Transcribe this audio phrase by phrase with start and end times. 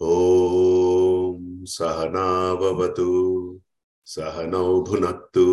[0.00, 3.10] ॐ सहनाववतु
[4.06, 5.46] सहनौ भुनक्तु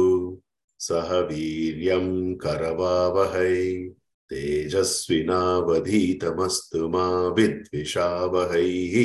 [0.79, 3.89] सह वीर्यं करवावहै,
[4.29, 8.95] तेजस्विनावधीतमस्तु मा विद्विषावहैः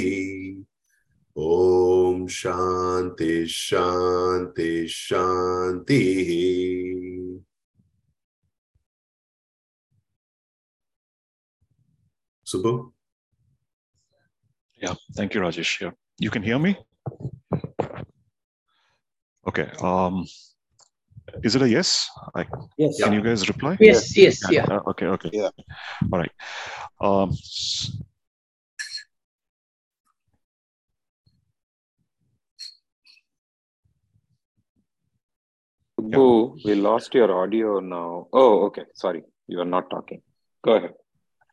[1.36, 6.30] ॐ शान्ति शान्ति शान्तिः
[12.46, 12.99] Subbu?
[14.80, 15.80] Yeah, thank you, Rajesh.
[15.80, 15.90] Yeah.
[16.18, 16.76] You can hear me?
[19.46, 19.70] Okay.
[19.82, 20.26] Um,
[21.42, 22.08] is it a yes?
[22.34, 23.02] I, Yes.
[23.02, 23.76] Can you guys reply?
[23.80, 24.64] Yes, yes, yeah.
[24.64, 25.30] Uh, okay, okay.
[25.32, 25.50] Yeah.
[26.12, 26.32] All right.
[27.00, 27.92] Um, s-
[35.98, 38.26] Boo, we lost your audio now.
[38.32, 38.84] Oh, okay.
[38.94, 39.22] Sorry.
[39.46, 40.22] You are not talking.
[40.64, 40.94] Go ahead.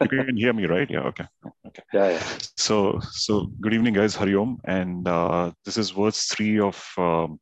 [0.01, 0.89] You can hear me, right?
[0.89, 1.25] Yeah, okay.
[1.67, 1.83] Okay.
[1.93, 2.23] Yeah, yeah.
[2.57, 4.15] So, so good evening, guys.
[4.15, 7.39] Hariom, And uh, this is verse three of um,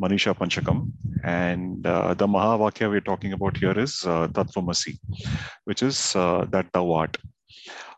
[0.00, 0.92] Manisha Panchakam.
[1.24, 4.98] And uh, the Mahavakya we're talking about here is uh, Tattvamasi,
[5.64, 7.16] which is uh, that thou art.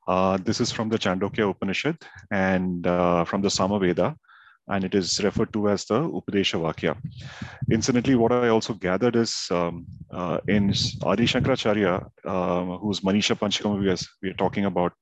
[0.07, 1.97] Uh, this is from the Chandogya Upanishad
[2.31, 4.15] and uh, from the Samaveda,
[4.69, 6.97] and it is referred to as the Upadesha Vakya.
[7.71, 10.71] Incidentally, what I also gathered is um, uh, in
[11.03, 14.93] Adi Shankaracharya, uh, whose Manisha Panchakam we are, we are talking about,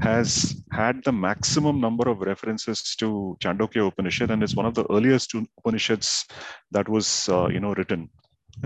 [0.00, 4.86] has had the maximum number of references to Chandogya Upanishad, and it's one of the
[4.90, 6.26] earliest Upanishads
[6.72, 8.10] that was, uh, you know, written.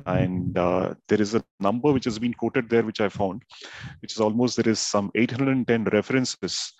[0.06, 3.42] And uh, there is a number which has been quoted there, which I found,
[4.00, 6.72] which is almost there is some 810 references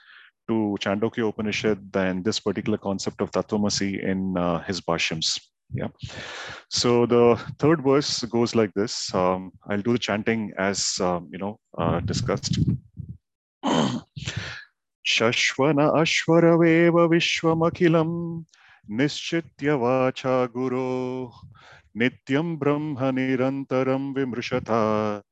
[0.49, 5.41] to Chandogya Upanishad than this particular concept of Tatvamasi in uh, his Bhashyams.
[5.73, 5.89] Yeah.
[6.69, 9.13] So the third verse goes like this.
[9.15, 12.59] Um, I'll do the chanting as um, you know uh, discussed.
[15.07, 18.45] Shashwana Ashwaraveva Vishwamakilam
[18.91, 21.31] Nischitya Vacha Guru
[21.97, 25.23] Nityam Brahma Nirantaram Vimrushata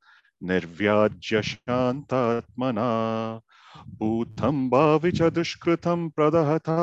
[0.43, 3.41] Nirvyajya Shantatmana
[4.00, 6.80] भूतं भावि च दुष्कृतं प्रदहता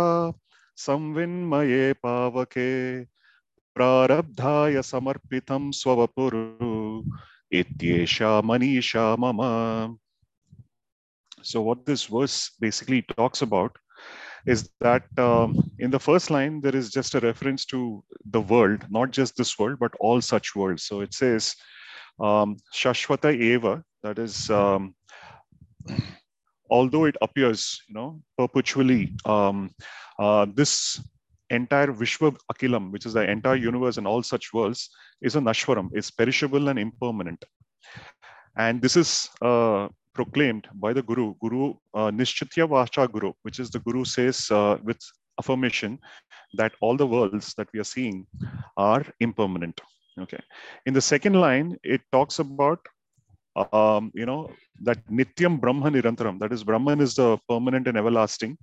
[0.86, 2.72] संविन्मये पावके
[3.76, 7.04] प्रारब्धाय समर्पितं स्ववपुरु
[7.60, 9.42] इत्येषा मनीषा मम
[11.42, 13.78] so what this verse basically talks about
[14.48, 18.84] is that um, in the first line there is just a reference to the world
[18.90, 21.56] not just this world but all such worlds so it says
[22.20, 24.96] um, shashvata eva that is um,
[26.71, 29.71] although it appears you know perpetually um,
[30.19, 31.03] uh, this
[31.51, 35.89] entire vishwa akilam which is the entire universe and all such worlds is a nashwaram
[35.93, 37.45] it's perishable and impermanent
[38.57, 43.71] and this is uh, proclaimed by the Guru, Guru uh, Nishchitya Vacha Guru, which is
[43.71, 44.99] the Guru says uh, with
[45.39, 45.99] affirmation
[46.55, 48.27] that all the worlds that we are seeing
[48.77, 49.81] are impermanent.
[50.21, 50.41] Okay.
[50.87, 52.81] In the second line, it talks about,
[53.57, 54.51] um, you know,
[54.83, 58.57] that Nityam Brahma Nirantaram, that is, Brahman is the permanent and everlasting.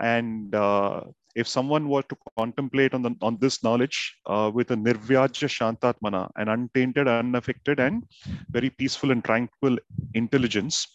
[0.00, 1.02] And uh,
[1.34, 6.30] if someone were to contemplate on, the, on this knowledge uh, with a nirvyajya shantatmana,
[6.36, 8.04] an untainted, unaffected, and
[8.50, 9.78] very peaceful and tranquil
[10.14, 10.86] intelligence,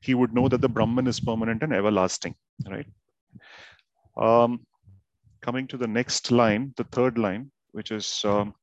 [0.00, 2.34] he would know that the Brahman is permanent and everlasting,
[2.68, 2.86] right?
[4.16, 4.66] Um,
[5.40, 8.54] coming to the next line, the third line, which is um,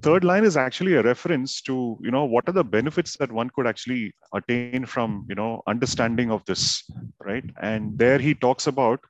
[0.00, 3.50] third line is actually a reference to you know what are the benefits that one
[3.50, 6.84] could actually attain from you know understanding of this
[7.20, 7.44] right?
[7.60, 9.00] And there he talks about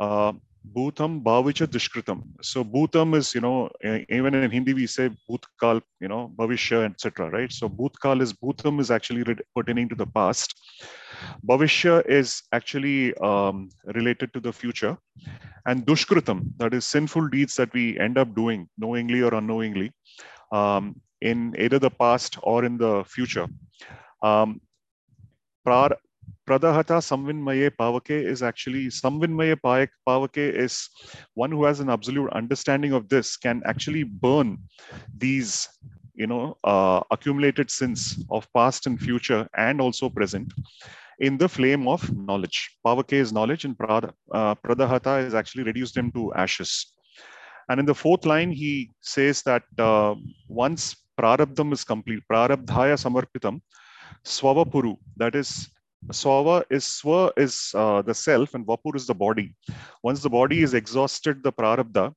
[0.00, 0.32] uh,
[0.74, 2.22] Bhutam Bhavicha Dushkritam.
[2.42, 3.70] So Bhutam is, you know,
[4.08, 7.30] even in Hindi we say Bhutkal, you know, Bhavishya, etc.
[7.30, 7.52] Right?
[7.52, 9.24] So Bhutkal is Bhutam is actually
[9.54, 10.54] pertaining to the past.
[11.46, 14.96] Bhavishya is actually um, related to the future.
[15.66, 19.92] And Dushkritam, that is sinful deeds that we end up doing knowingly or unknowingly
[20.52, 23.46] um, in either the past or in the future.
[24.22, 24.60] Um,
[26.48, 29.56] Pradahata Samvinmaye Pavake is actually Samvinmaye
[30.06, 30.88] Pavake is
[31.34, 34.58] one who has an absolute understanding of this can actually burn
[35.16, 35.68] these
[36.14, 40.52] you know uh, accumulated sins of past and future and also present
[41.20, 42.76] in the flame of knowledge.
[42.84, 46.94] Pavake is knowledge and Prada, uh, Pradahata is actually reduced them to ashes.
[47.68, 50.14] And in the fourth line, he says that uh,
[50.48, 53.60] once Prarabdham is complete, Prarabdhaya Samarpitam,
[54.24, 55.68] Swavapuru, that is
[56.12, 59.54] Swava is Swa is uh, the self and Vapur is the body.
[60.02, 62.14] Once the body is exhausted, the Prarabdha,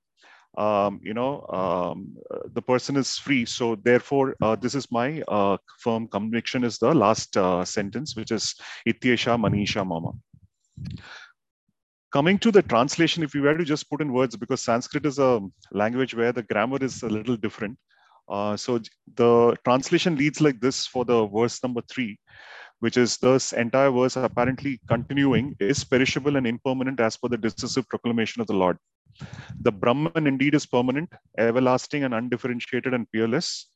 [0.58, 2.16] um, you know, um,
[2.54, 3.46] the person is free.
[3.46, 8.32] So therefore, uh, this is my uh, firm conviction is the last uh, sentence, which
[8.32, 8.56] is
[8.88, 10.12] Ityesha Manisha Mama.
[12.12, 15.20] coming to the translation, if you were to just put in words, because Sanskrit is
[15.20, 15.42] a
[15.72, 17.78] language where the grammar is a little different.
[18.30, 18.80] Uh, so
[19.16, 22.18] the translation reads like this for the verse number three,
[22.82, 27.88] which is this entire verse apparently continuing is perishable and impermanent as per the decisive
[27.90, 28.78] proclamation of the Lord.
[29.62, 33.68] The Brahman indeed is permanent, everlasting and undifferentiated and peerless.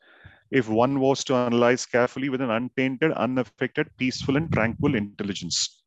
[0.51, 5.83] If one was to analyze carefully with an untainted, unaffected, peaceful, and tranquil intelligence.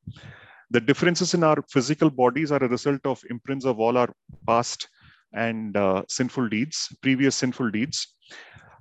[0.71, 4.13] The differences in our physical bodies are a result of imprints of all our
[4.47, 4.89] past
[5.33, 8.15] and uh, sinful deeds, previous sinful deeds,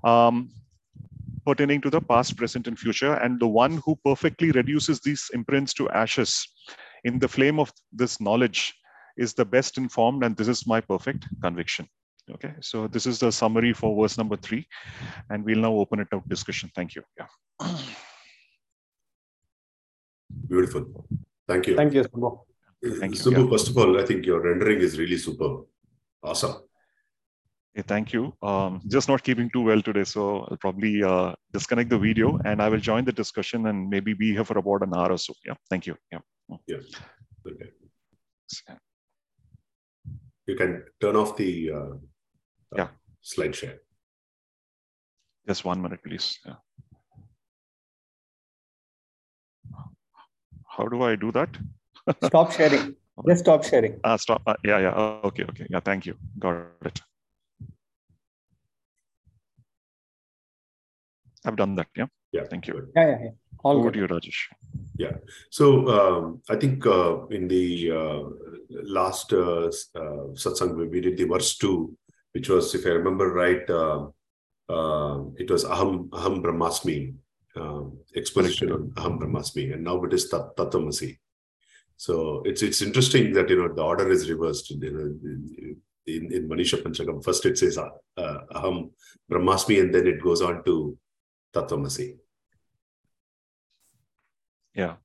[0.04, 0.50] um,
[1.48, 3.14] pertaining to the past, present, and future.
[3.14, 6.32] And the one who perfectly reduces these imprints to ashes
[7.06, 8.74] in the flame of this knowledge
[9.16, 11.88] is the best informed, and this is my perfect conviction.
[12.30, 14.68] Okay, so this is the summary for verse number three,
[15.30, 16.70] and we'll now open it up discussion.
[16.76, 17.04] Thank you.
[17.18, 17.30] Yeah.
[20.50, 20.84] Beautiful.
[21.48, 21.78] Thank you.
[21.78, 22.40] Thank you, Subbu.
[23.00, 23.22] Thank you.
[23.22, 23.50] Subbu, Yeah.
[23.50, 25.66] first of all, I think your rendering is really superb.
[26.22, 26.67] Awesome.
[27.78, 28.34] Okay, thank you.
[28.42, 32.60] Um, just not keeping too well today, so I'll probably uh, disconnect the video and
[32.60, 35.36] I will join the discussion and maybe be here for about an hour or so.
[35.46, 35.96] Yeah, thank you.
[36.12, 36.20] Yeah.
[36.52, 37.70] Okay.
[40.48, 42.88] You can turn off the uh, uh, Yeah.
[43.22, 43.78] slide share.
[45.48, 46.40] Just one minute, please.
[46.48, 46.56] Yeah.
[50.68, 51.50] How do I do that?
[52.24, 52.96] Stop sharing.
[53.28, 54.00] Just stop sharing.
[54.04, 54.42] Ah, stop.
[54.48, 54.96] Uh, yeah, yeah.
[55.30, 55.68] Okay, okay.
[55.70, 56.16] Yeah, thank you.
[56.40, 57.02] Got it.
[61.46, 61.88] I've done that.
[61.96, 62.08] Yeah.
[62.32, 62.44] Yeah.
[62.50, 62.88] Thank you.
[62.96, 63.30] Yeah, yeah, yeah.
[63.64, 63.94] All Over good.
[63.94, 64.42] to you, Rajesh.
[64.98, 65.14] Yeah.
[65.50, 68.22] So um, I think uh, in the uh,
[68.70, 71.96] last uh, uh, satsang we- did the verse two,
[72.34, 74.08] which was, if I remember right, uh,
[74.70, 77.14] uh, it was Aham Aham Brahmasmi,
[77.56, 81.18] um, explanation on Aham Brahmasmi, and now it is Tat Tatvamasi.
[81.96, 84.70] So it's it's interesting that you know the order is reversed.
[84.70, 85.76] You know,
[86.06, 88.92] in in Manisha Panchakam, first it says uh, Aham
[89.32, 90.98] Brahmasmi, and then it goes on to
[94.76, 94.96] Yeah.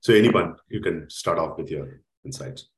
[0.00, 2.71] So anyone, you can start off with your insights.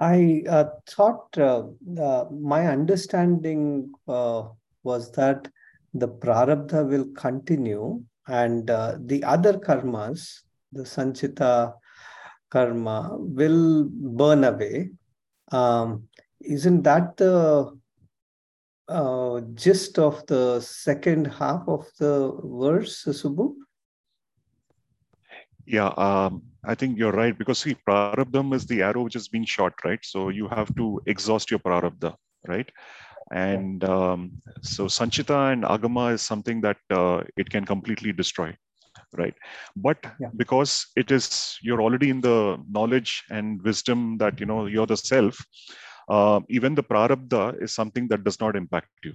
[0.00, 1.64] I uh, thought uh,
[2.00, 4.44] uh, my understanding uh,
[4.82, 5.46] was that
[5.92, 10.40] the prarabdha will continue and uh, the other karmas,
[10.72, 11.74] the sanchita
[12.50, 14.90] karma, will burn away.
[15.52, 16.08] Um,
[16.40, 17.78] isn't that the
[18.88, 23.54] uh, gist of the second half of the verse, Subbu?
[25.70, 29.30] Yeah, um, I think you're right because see, prarabdham is the arrow which is being
[29.32, 29.86] shot, right?
[29.92, 32.14] So you have to exhaust your prarabdha,
[32.48, 32.68] right?
[33.32, 34.32] And um,
[34.62, 38.56] so sanchita and agama is something that uh, it can completely destroy,
[39.16, 39.34] right?
[39.76, 40.30] But Yeah.
[40.36, 44.96] because it is you're already in the knowledge and wisdom that you know you're the
[44.96, 45.38] self,
[46.08, 49.14] uh, even the prarabdha is something that does not impact you.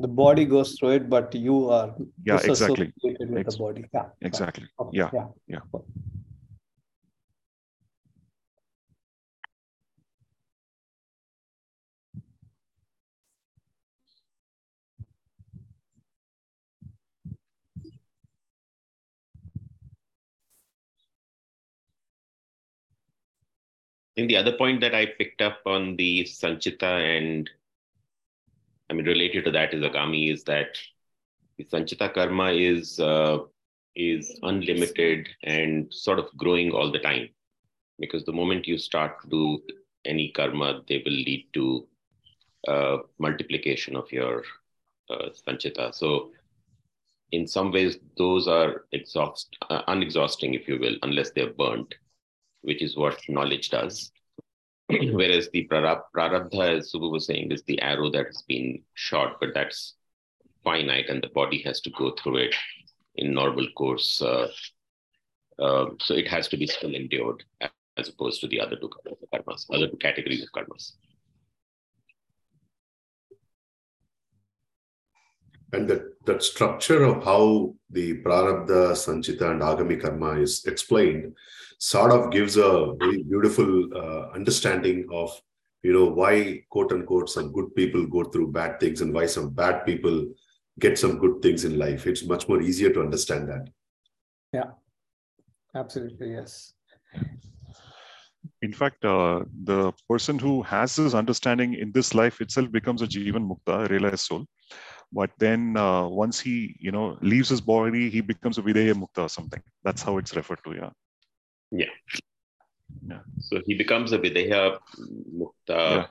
[0.00, 3.84] The body goes through it, but you are Yeah, exactly, disassociated with Ex- the body.
[3.92, 4.06] Yeah.
[4.20, 4.68] exactly.
[4.78, 5.26] Okay, Yeah, yeah.
[5.48, 5.58] yeah.
[5.74, 5.78] I
[24.14, 27.50] think the other point that I picked up on the Sanchita and
[28.90, 30.78] I mean related to that is Agami is that
[31.56, 33.38] the Sanchita karma is uh,
[33.94, 37.28] is unlimited and sort of growing all the time
[37.98, 39.60] because the moment you start to do
[40.04, 41.86] any karma, they will lead to
[42.68, 44.44] uh, multiplication of your
[45.10, 45.92] uh, Sanchita.
[45.92, 46.30] So
[47.32, 51.94] in some ways, those are exhaust uh, unexhausting, if you will, unless they're burnt
[52.62, 54.10] which is what knowledge does.
[55.12, 59.36] Whereas the prarab- prarabdha, as Subbu was saying, is the arrow that has been shot,
[59.40, 59.94] but that's
[60.64, 62.54] finite and the body has to go through it
[63.16, 64.22] in normal course.
[64.22, 64.48] Uh,
[65.58, 67.44] uh, so it has to be still endured
[67.98, 68.90] as opposed to the other two
[69.34, 70.92] karmas, other two categories of karmas.
[75.72, 81.34] And that, that structure of how the prarabdha, sanchita, and agami karma is explained
[81.78, 85.30] sort of gives a very beautiful uh, understanding of
[85.82, 89.50] you know why quote unquote some good people go through bad things and why some
[89.50, 90.26] bad people
[90.80, 93.68] get some good things in life it's much more easier to understand that
[94.52, 94.70] Yeah.
[95.74, 96.72] Absolutely, yes.
[98.62, 103.06] In fact, uh, the person who has this understanding in this life itself becomes a
[103.06, 104.46] Jivan Mukta, a realized soul.
[105.12, 109.22] But then uh, once he, you know, leaves his body, he becomes a Videha Mukta
[109.22, 109.62] or something.
[109.84, 110.90] That's how it's referred to, yeah.
[111.70, 111.86] Yeah.
[113.08, 113.20] Yeah.
[113.40, 114.78] So he becomes a Videha
[115.34, 115.52] Mukta.
[115.68, 116.06] Yeah.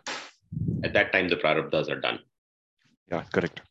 [0.84, 2.20] At that time, the prarabdhas are done.
[3.12, 3.62] Yeah, correct.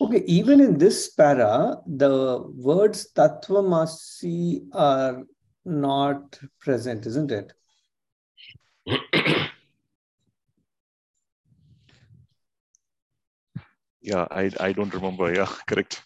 [0.00, 5.22] Okay, even in this para, the words Tattvamasi are
[5.64, 7.52] not present, isn't it?
[14.04, 15.32] Yeah, I, I don't remember.
[15.32, 16.02] Yeah, correct.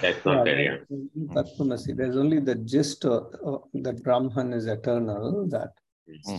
[0.00, 0.76] That's not there, yeah.
[0.88, 1.96] there's- Tattvamasi.
[1.96, 5.46] There's only the gist of, of that Brahman is eternal.
[5.48, 5.72] That
[6.26, 6.38] Hmm.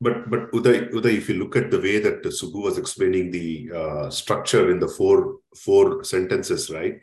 [0.00, 3.70] But but Uday, Uday, if you look at the way that Subbu was explaining the
[3.80, 6.96] uh, structure in the four four sentences, right?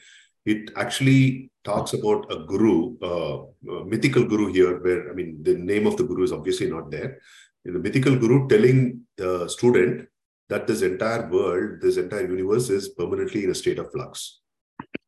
[0.46, 3.38] It actually talks about a guru, uh,
[3.78, 6.92] a mythical guru here, where I mean the name of the guru is obviously not
[6.92, 7.20] there.
[7.64, 10.08] The mythical guru telling the student
[10.50, 14.42] that this entire world, this entire universe is permanently in a state of flux.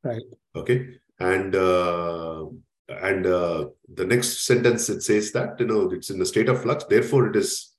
[0.04, 0.24] Right.
[0.56, 0.88] Okay.
[1.20, 2.46] And uh,
[2.90, 6.62] and uh, the next sentence it says that you know it's in a state of
[6.62, 7.74] flux therefore it is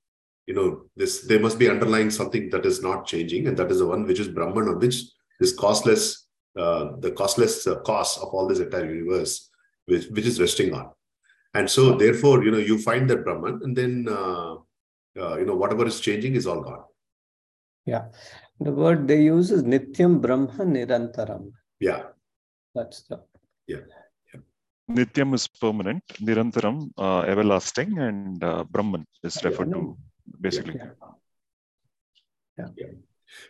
[0.46, 3.78] you know this there must be underlying something that is not changing and that is
[3.78, 5.02] the one which is brahman on which
[5.40, 6.26] is costless
[6.58, 9.50] uh, the costless uh, cost of all this entire universe
[9.86, 10.90] which, which is resting on
[11.54, 14.54] and so therefore you know you find that brahman and then uh,
[15.18, 16.84] uh, you know whatever is changing is all gone
[18.66, 21.44] the word they use is Nityam Brahma Nirantaram.
[21.80, 22.02] yeah
[22.74, 23.18] That's the
[23.66, 23.84] yeah.
[24.90, 29.96] Nityam is permanent, Nirantaram, uh, everlasting, and uh, Brahman is referred to
[30.40, 30.80] basically.
[32.58, 32.68] Yeah.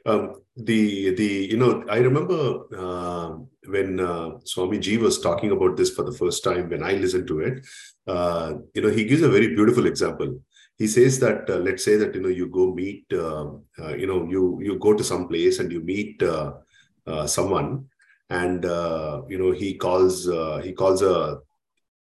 [0.04, 3.36] Um, the the you know I remember uh,
[3.74, 7.28] when uh, Swami Ji was talking about this for the first time when I listened
[7.28, 7.66] to it.
[8.06, 10.40] Uh, you know he gives a very beautiful example.
[10.78, 14.06] He says that uh, let's say that you know you go meet uh, uh, you
[14.06, 16.52] know you you go to some place and you meet uh,
[17.06, 17.86] uh, someone
[18.30, 20.24] and uh, you know he calls
[20.62, 21.38] he calls a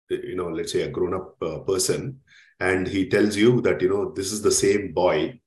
[0.10, 1.38] you know let's say a grown up
[1.68, 2.20] person
[2.60, 5.38] and he tells you that you know this is the same boy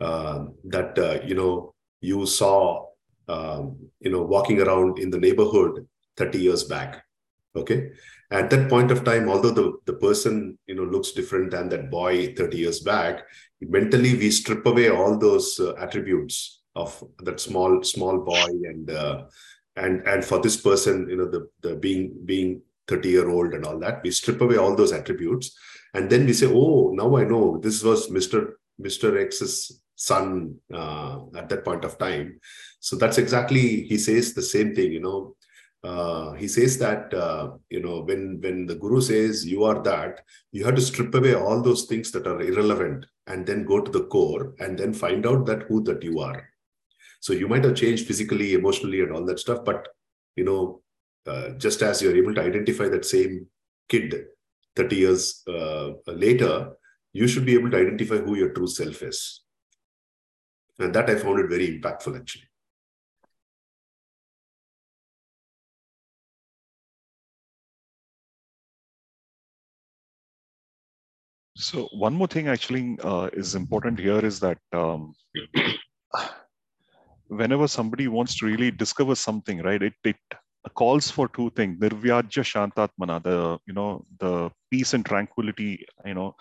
[0.00, 2.84] uh, that you know you saw
[3.28, 7.02] um, you know walking around in the neighborhood 30 years back.
[7.56, 7.90] Okay
[8.30, 11.90] at that point of time although the, the person you know looks different than that
[11.90, 13.24] boy 30 years back
[13.60, 19.24] mentally we strip away all those uh, attributes of that small small boy and uh,
[19.76, 23.64] and and for this person you know the the being being 30 year old and
[23.64, 25.56] all that we strip away all those attributes.
[25.94, 31.20] And then we say oh now i know this was mr mr x's son uh,
[31.34, 32.38] at that point of time.
[32.80, 35.35] So that's exactly he says the same thing you know
[35.86, 40.20] uh, he says that uh, you know when when the guru says you are that
[40.50, 43.92] you have to strip away all those things that are irrelevant and then go to
[43.96, 46.48] the core and then find out that who that you are.
[47.20, 49.88] So you might have changed physically emotionally and all that stuff but
[50.34, 50.82] you know
[51.26, 53.46] uh, just as you're able to identify that same
[53.88, 54.14] kid
[54.76, 56.70] 30 years uh, later
[57.12, 59.42] you should be able to identify who your true self is.
[60.78, 62.45] And that i found it very impactful actually
[71.66, 75.14] So one more thing actually uh, is important here is that um,
[77.26, 80.16] whenever somebody wants to really discover something, right, it, it
[80.74, 86.36] calls for two things: nirvyajya shantatmana, the you know the peace and tranquility, you know,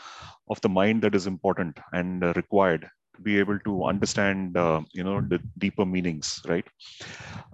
[0.52, 5.04] of the mind that is important and required to be able to understand, uh, you
[5.04, 6.68] know, the deeper meanings, right?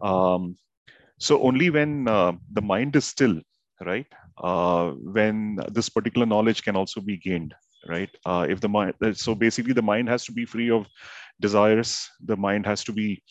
[0.02, 0.58] Um,
[1.20, 3.40] so only when uh, the mind is still,
[3.86, 4.08] right,
[4.44, 7.54] uh, when this particular knowledge can also be gained
[7.88, 8.10] right?
[8.26, 10.88] Uh, if the mind so basically the mind has to be free of
[11.40, 13.22] desires the mind has to be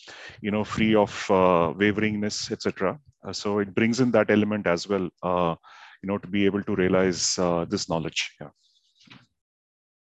[0.41, 4.87] you know free of uh, waveringness etc uh, so it brings in that element as
[4.87, 5.55] well uh,
[6.03, 8.49] you know to be able to realize uh, this knowledge yeah.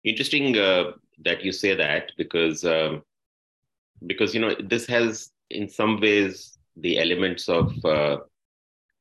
[0.05, 3.03] Interesting that you say that because um,
[4.07, 7.73] because you know this has in some ways the elements of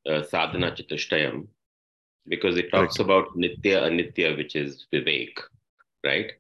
[0.10, 1.48] uh, sadhana chatushtayam
[2.28, 3.00] because it talks Correct.
[3.00, 5.34] about nitya anitya which is vivek
[6.06, 6.32] right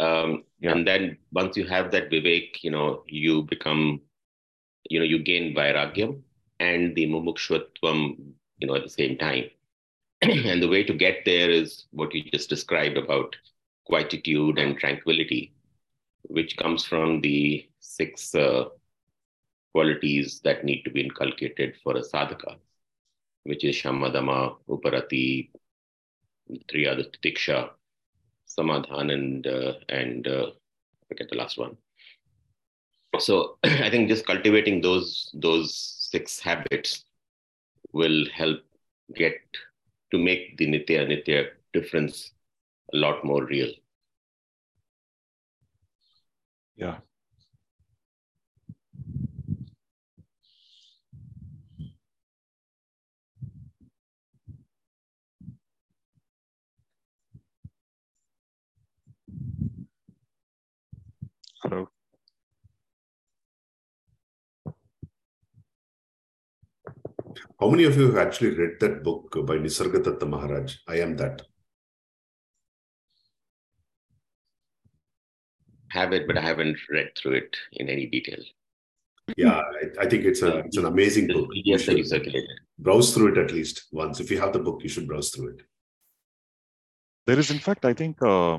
[0.00, 0.72] um, Yeah.
[0.72, 4.00] and then once you have that vivek you know you become
[4.90, 6.12] you know you gain vairagyam
[6.60, 8.00] and the mumukshvatvam
[8.58, 9.44] you know at the same time
[10.50, 13.36] and the way to get there is what you just described about
[13.90, 15.52] quietude and tranquility
[16.36, 18.64] which comes from the six uh,
[19.74, 22.56] qualities that need to be inculcated for a sadhaka
[23.44, 25.50] which is Shamadama, Uparati,
[26.88, 27.70] other Tiksha,
[28.46, 30.50] Samadhan, and uh, and uh,
[31.08, 31.76] forget the last one.
[33.18, 35.74] So I think just cultivating those those
[36.10, 37.04] six habits
[37.92, 38.60] will help
[39.14, 39.40] get
[40.10, 42.32] to make the nitya nitya difference
[42.92, 43.72] a lot more real.
[46.76, 46.98] Yeah.
[67.60, 70.76] How many of you have actually read that book by Nisargadatta Maharaj?
[70.88, 71.42] I am that.
[75.90, 78.42] Have it, but I haven't read through it in any detail.
[79.36, 81.48] Yeah, I, I think it's a it's an amazing book.
[81.52, 82.50] Yes, that you circulated.
[82.78, 84.20] browse through it at least once.
[84.20, 85.62] If you have the book, you should browse through it.
[87.26, 88.58] There is, in fact, I think, a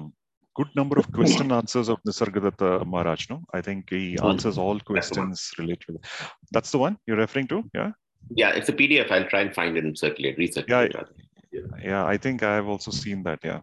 [0.55, 3.29] good number of question answers of Nisargadatta Maharaj.
[3.29, 4.25] No, I think he hmm.
[4.25, 6.01] answers all questions related.
[6.01, 7.63] to That's the one you're referring to.
[7.73, 7.91] Yeah,
[8.29, 9.11] Yeah, it's a PDF.
[9.11, 10.93] I'll try and find it and circulate, recirculate.
[11.51, 11.81] Yeah, rather.
[11.83, 12.05] yeah.
[12.05, 13.39] I think I have also seen that.
[13.43, 13.61] Yeah.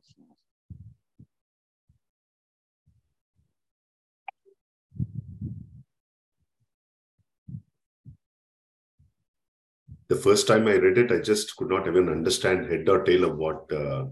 [10.09, 13.25] The first time I read it, I just could not even understand head or tail
[13.25, 14.05] of what uh,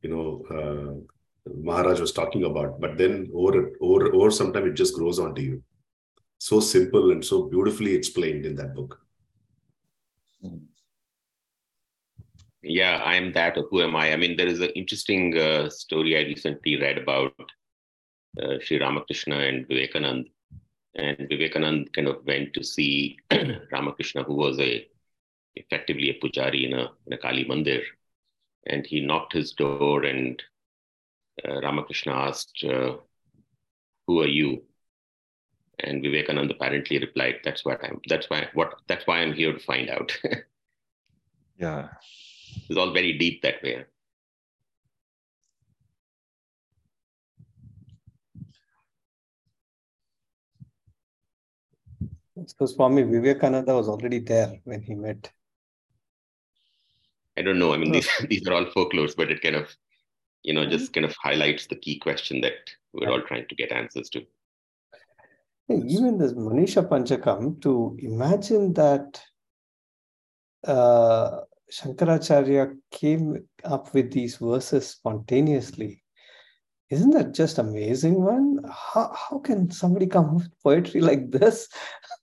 [0.00, 2.80] you know uh, Maharaj was talking about.
[2.80, 5.62] But then over over over some time, it just grows onto you.
[6.38, 9.03] So simple and so beautifully explained in that book.
[12.62, 13.56] Yeah, I am that.
[13.70, 14.12] Who am I?
[14.12, 17.34] I mean, there is an interesting uh, story I recently read about
[18.42, 20.30] uh, Sri Ramakrishna and Vivekanand.
[20.94, 23.18] And Vivekanand kind of went to see
[23.72, 24.86] Ramakrishna, who was a
[25.56, 27.82] effectively a pujari in a, in a Kali Mandir.
[28.66, 30.42] And he knocked his door, and
[31.46, 32.96] uh, Ramakrishna asked, uh,
[34.06, 34.62] "Who are you?"
[35.80, 38.00] And Vivekananda apparently replied, "That's what I'm.
[38.08, 38.48] That's why.
[38.54, 38.80] What?
[38.86, 40.16] That's why I'm here to find out."
[41.56, 41.88] Yeah.
[42.68, 43.84] it's all very deep that way.
[52.46, 55.32] So Swami Vivekananda was already there when he met.
[57.36, 57.72] I don't know.
[57.72, 57.92] I mean, Oh.
[57.92, 59.74] these these are all folklores, but it kind of,
[60.42, 60.70] you know, mm-hmm.
[60.70, 64.26] just kind of highlights the key question that we're all trying to get answers to.
[65.68, 69.22] Hey, Even this Manisha Panchakam, to imagine that
[70.66, 71.40] uh,
[71.72, 76.02] Shankaracharya came up with these verses spontaneously,
[76.90, 78.58] isn't that just amazing, one?
[78.70, 81.68] How, how can somebody come up with poetry like this?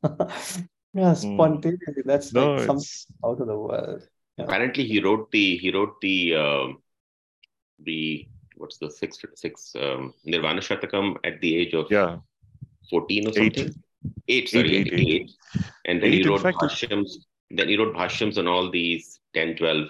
[0.93, 2.03] yeah, spontaneously.
[2.05, 2.87] That's No, like something
[3.25, 4.07] out of the world.
[4.37, 6.77] Apparently, he wrote the he wrote the um,
[7.79, 12.17] the what's the six six um, Nirvana Shatakam at the age of yeah.
[12.91, 13.73] Fourteen or something.
[14.27, 15.31] Eight, sorry, Eight, eight, eight, eight.
[15.85, 17.11] And then Eight, he wrote fact, it- bhashyams.
[17.59, 19.89] Then he wrote bhashyams on all these 10, 12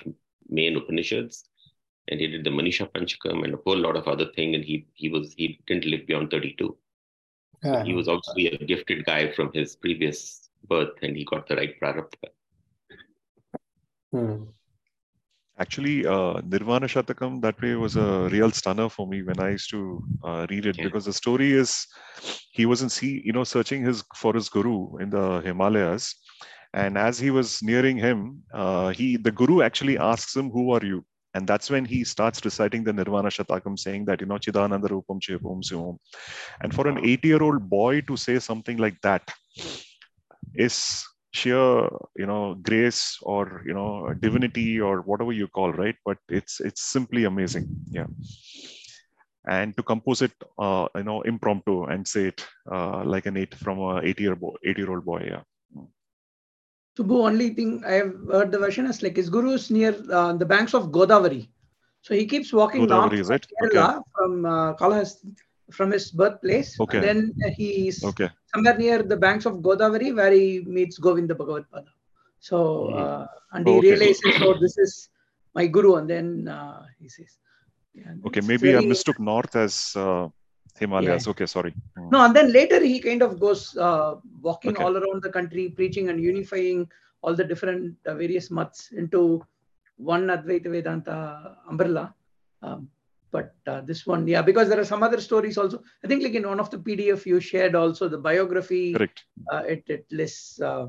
[0.50, 1.44] main Upanishads.
[2.08, 4.56] And he did the Manisha Panchakam and a whole lot of other thing.
[4.56, 6.78] And he he was he didn't live beyond 32.
[7.64, 7.84] Yeah.
[7.86, 11.76] He was obviously a gifted guy from his previous birth, and he got the right
[11.80, 12.30] prarabdha.
[14.12, 14.44] Hmm.
[15.60, 19.70] Actually, uh, Nirvana Shatakam that way was a real stunner for me when I used
[19.72, 20.84] to uh, read it Yeah.
[20.84, 21.86] because the story is
[22.52, 26.16] he was in sea, you know, searching his for his guru in the Himalayas,
[26.74, 30.84] and as he was nearing him, uh, he the guru actually asks him, "Who are
[30.86, 34.90] you?" And that's when he starts reciting the Nirvana Shatakam, saying that you know Chidananda
[34.90, 35.98] Rupam Chip Om Sim.
[36.62, 39.30] And for an eight-year-old boy to say something like that
[40.54, 45.96] is sheer you know grace or you know divinity or whatever you call right?
[46.06, 47.68] But it's it's simply amazing.
[47.90, 48.08] Yeah.
[49.48, 53.56] And to compose it uh, you know impromptu and say it uh, like an eight
[53.56, 55.42] from a eight year boy eight year old boy yeah.
[56.98, 60.34] Subbu, only thing I have heard the version is like his guru is near uh,
[60.34, 61.48] the banks of Godavari.
[62.02, 63.48] So he keeps walking north Godavari, is from it?
[63.62, 65.34] Kerala from uh, Kalahasti,
[65.72, 66.80] from his birthplace.
[66.80, 66.98] Okay.
[66.98, 71.66] And then he's okay somewhere near the banks of Godavari where he meets Govinda Bhagavad
[71.74, 71.92] Pada.
[72.40, 73.90] So, uh, and he Oh, okay.
[73.90, 75.10] realizes, oh, this is
[75.54, 75.96] my guru.
[75.96, 77.38] And then uh, he says,
[77.94, 80.28] yeah, okay maybe i mistook north as uh,
[80.80, 82.10] himalayas okay sorry Mm.
[82.14, 84.84] no, and then later he kind of goes uh, walking Okay.
[84.84, 86.90] all around the country, preaching and unifying
[87.22, 89.44] all the different uh, various mats into
[89.98, 92.16] one Advaita Vedanta umbrella.
[92.62, 92.90] Um,
[93.32, 95.82] but uh, this one, yeah, because there are some other stories also.
[96.04, 98.94] I think like in one of the PDF you shared also the biography.
[98.94, 99.24] Correct.
[99.52, 100.88] Uh, it it lists uh,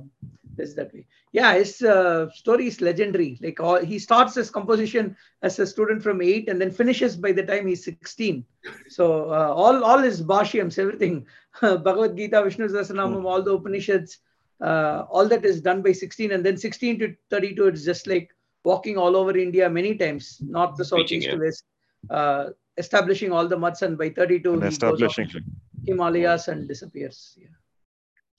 [0.56, 1.06] this that way.
[1.32, 3.38] Yeah, his uh, story is legendary.
[3.40, 7.32] Like all, he starts his composition as a student from eight and then finishes by
[7.32, 8.44] the time he's sixteen.
[8.88, 11.26] So uh, all all his bhashyams, everything,
[11.60, 14.18] Bhagavad Gita, Vishnu Sahasranamam, all the Upanishads,
[14.60, 18.34] uh, all that is done by sixteen, and then sixteen to thirty-two, it's just like
[18.64, 21.34] walking all over India many times, north to south, Preaching, east yeah.
[21.34, 21.64] to west,
[22.10, 25.26] uh, establishing all the mutts, and by 32, And he establishing.
[25.26, 25.42] off
[25.86, 27.36] Himalayas and disappears.
[27.40, 27.48] Yeah.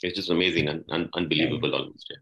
[0.02, 2.08] It's just amazing and un- unbelievable almost.
[2.10, 2.18] Yeah.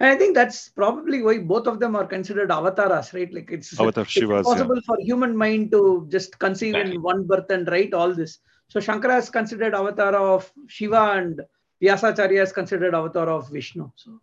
[0.00, 3.32] And I think that's probably why both of them are considered avatars, right?
[3.32, 4.80] Like it's, Avatar it's Shivas, yeah.
[4.86, 6.96] for human mind to just conceive Exactly.
[6.96, 8.38] in one birth and write all this.
[8.68, 11.40] So Shankara is considered avatar of Shiva and
[11.82, 13.90] Vyasacharya is considered avatar of Vishnu.
[13.96, 14.20] So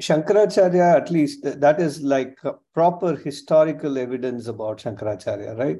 [0.00, 2.38] Shankaracharya, at least that is like
[2.72, 5.78] proper historical evidence about Shankaracharya, right?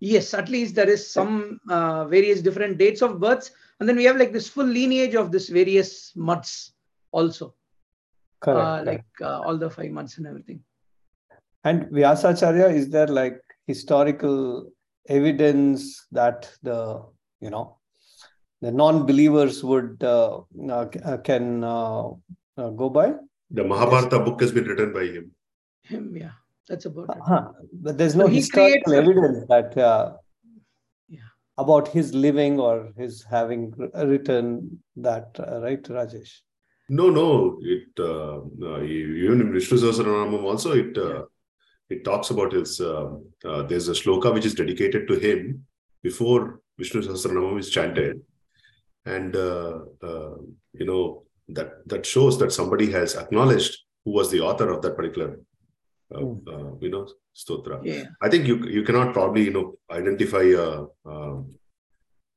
[0.00, 4.04] yes, at least there is some uh, various different dates of births, and then we
[4.04, 6.72] have like this full lineage of this various months
[7.12, 7.54] also,
[8.40, 8.60] Correct.
[8.60, 10.62] uh, like uh, all the five months and everything.
[11.64, 14.70] And Vyasacharya, is there like historical
[15.08, 17.04] evidence that the
[17.40, 17.77] you know
[18.60, 22.08] the non-believers would uh, uh, uh, can uh,
[22.56, 23.14] uh, go by?
[23.50, 25.30] The Mahabharata book has been written by him.
[25.84, 26.32] Him, yeah,
[26.68, 27.22] that's about it.
[27.22, 27.52] Uh-huh.
[27.72, 30.16] But there's So no he historical creates evidence that uh,
[31.08, 31.30] Yeah.
[31.56, 36.40] about his living or his having written that, uh, right, Rajesh?
[36.90, 37.58] No, no.
[37.62, 38.36] It uh,
[38.68, 41.24] uh, even in Vishnu Sahasranamam also it uh,
[41.88, 42.80] it talks about his.
[42.80, 45.66] Uh, uh, there's a shloka which is dedicated to him
[46.02, 48.20] before Vishnu Sahasranamam is chanted,
[49.06, 50.34] and uh, uh,
[50.72, 54.96] you know that that shows that somebody has acknowledged who was the author of that
[54.96, 55.40] particular
[56.14, 56.48] uh, Hmm.
[56.48, 57.06] uh, you know
[57.36, 57.80] stotra.
[57.84, 58.04] Yeah.
[58.22, 61.36] I think you you cannot probably you know identify a, uh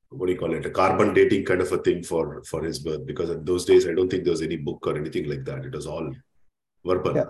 [0.09, 2.79] what do you call it a carbon dating kind of a thing for for his
[2.79, 5.45] birth because in those days I don't think there was any book or anything like
[5.45, 5.65] that.
[5.65, 6.13] It was all
[6.85, 7.15] verbal.
[7.15, 7.29] Yeah.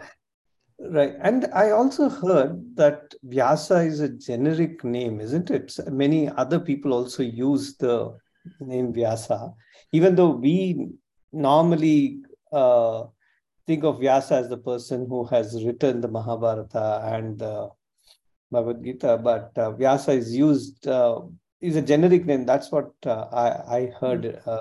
[0.80, 1.14] Right.
[1.22, 5.78] And I also heard that Vyasa is a generic name, isn't it?
[5.92, 8.18] Many other people also use the
[8.60, 9.54] name Vyasa,
[9.92, 10.88] even though we
[11.32, 12.20] normally
[12.52, 13.06] uh,
[13.68, 17.70] think of Vyasa as the person who has written the Mahabharata and the
[18.52, 21.22] Bhagavad Gita, but uh, Vyasa is used, uh,
[21.62, 22.46] is a generic name.
[22.46, 24.58] That's what uh, I, I heard uh,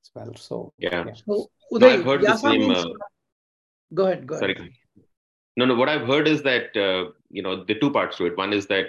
[0.00, 0.34] as well.
[0.36, 1.04] So, Yeah.
[1.06, 1.14] Yeah.
[1.14, 2.88] So No, Uday, I've heard this Vyasa name, means- uh,
[3.94, 4.56] go ahead, go ahead.
[4.56, 4.72] Sorry.
[5.56, 5.74] No, no.
[5.74, 8.36] What I've heard is that uh, you know the two parts to it.
[8.36, 8.88] One is that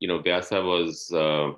[0.00, 1.52] you know Vyasa was, uh,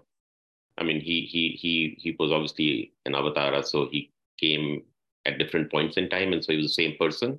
[0.79, 4.83] I mean, he he he he was obviously an avatara, so he came
[5.25, 7.39] at different points in time, and so he was the same person.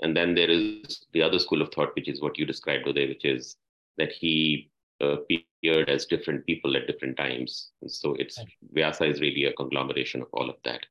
[0.00, 3.06] And then there is the other school of thought, which is what you described today,
[3.08, 3.56] which is
[3.98, 4.70] that he
[5.02, 7.70] uh, appeared as different people at different times.
[7.82, 8.40] And so it's
[8.72, 10.86] Vyasa is really a conglomeration of all of that.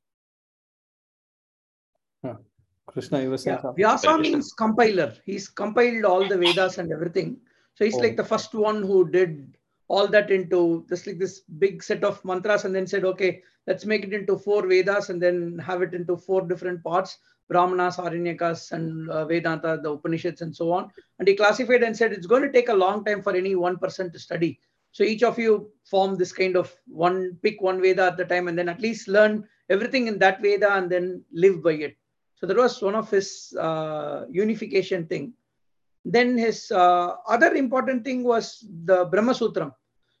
[2.86, 3.84] Krishna, you were saying Yeah, something?
[3.84, 5.14] Vyasa Very means compiler.
[5.24, 7.40] He's compiled all the Vedas and everything.
[7.74, 7.98] So he's Oh.
[7.98, 9.56] like the first one who did
[9.92, 13.84] all that into just like this big set of mantras and then said, okay, let's
[13.84, 18.72] make it into four Vedas and then have it into four different parts Brahmanas, Aranyakas,
[18.72, 20.90] and uh, Vedanta, the Upanishads, and so on.
[21.18, 23.76] And he classified and said it's going to take a long time for any one
[23.76, 24.58] person to study.
[24.92, 28.48] So each of you form this kind of one, pick one Veda at the time,
[28.48, 31.96] and then at least learn everything in that Veda and then live by it.
[32.36, 35.34] So that was one of his uh, unification thing.
[36.04, 39.72] Then his uh, other important thing was the Brahma Sutram.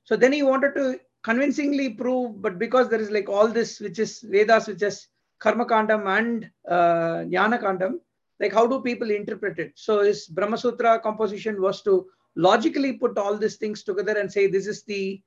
[0.04, 3.98] So then he wanted to convincingly prove, but because there is like all this, which
[3.98, 5.06] is Vedas, which is
[5.38, 7.94] Karma Kandam and uh, Jnana Kandam,
[8.40, 9.72] like how do people interpret it?
[9.76, 14.46] So his Brahma Sutra composition was to logically put all these things together and say
[14.46, 15.22] this is the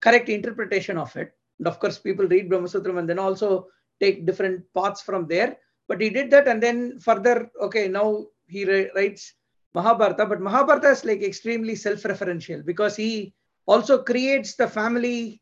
[0.00, 1.32] correct interpretation of it.
[1.58, 3.66] And of course, people read Brahma Sutram and then also
[4.00, 5.56] take different paths from there.
[5.88, 9.34] But he did that, and then further, okay, now he ri- writes
[9.74, 10.26] Mahabharata.
[10.26, 13.34] But Mahabharata is like extremely self-referential because he
[13.66, 15.40] also creates the family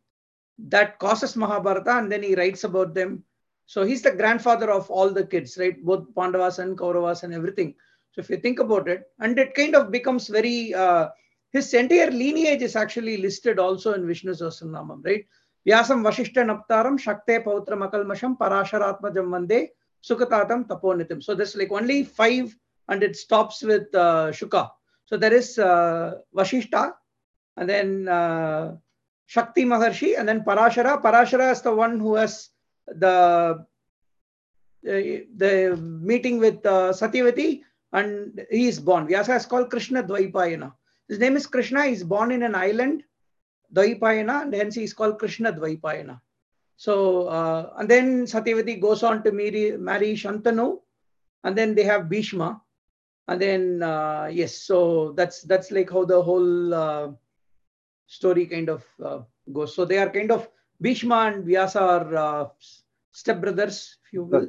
[0.69, 3.25] that causes Mahabharata, and then he writes about them.
[3.67, 5.83] So he's the grandfather of all the kids, right?
[5.83, 7.75] Both Pandavas and Kauravas and everything.
[8.13, 11.09] So if you think about it, and it kind of becomes very, uh,
[11.53, 15.25] his entire lineage is actually listed also in Vishnu Sahasranamam, right?
[15.67, 19.69] Vyasam Vashishta Naptaram Shakte Pautram Akalmasham Parasharatmajam Vande
[20.03, 21.23] Sukatatam Taponitim.
[21.23, 22.55] So there's like only five
[22.89, 24.71] and it stops with uh, Shuka.
[25.07, 26.93] So there is uh, Vashishta
[27.57, 28.77] and then uh,
[29.27, 31.03] Shakti Maharshi and then Parashara.
[31.03, 32.51] Parashara is the one who has
[32.87, 33.65] the uh,
[34.83, 39.07] the meeting with uh, Satyavati, and he is born.
[39.07, 40.73] Vyasa is called Krishna Dvaipayana.
[41.09, 41.85] His name is Krishna.
[41.85, 43.05] He is born in an island,
[43.75, 46.21] Dvaipayana, and hence he is called Krishna Dvaipayana.
[46.77, 50.81] So, uh, and then Satyavati goes on to marry, marry Shantanu,
[51.45, 52.63] and then they have Bhishma.
[53.29, 57.09] And then, uh, yes, so that's that's like how the whole uh,
[58.11, 59.21] story kind of uh,
[59.53, 59.75] goes.
[59.75, 60.49] So they are kind of
[60.81, 62.49] Bhishma and Vyasa are uh,
[63.15, 64.49] stepbrothers, if you will.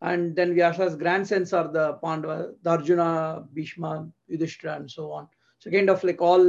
[0.00, 5.26] And then Vyasa's grandsons are the Pandava, the Arjuna, Bhishma, Yudhishthira, and so on.
[5.58, 6.44] So kind of like all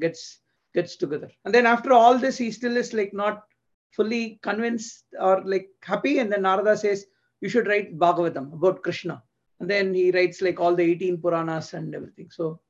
[0.00, 0.40] gets
[0.72, 1.30] gets together.
[1.44, 3.44] And then after all this, he still is like not
[3.90, 6.18] fully convinced or like happy.
[6.18, 7.06] And then Narada says,
[7.40, 9.22] you should write Bhagavatam about Krishna.
[9.60, 12.30] And then he writes like all the 18 Puranas and everything.
[12.30, 12.60] So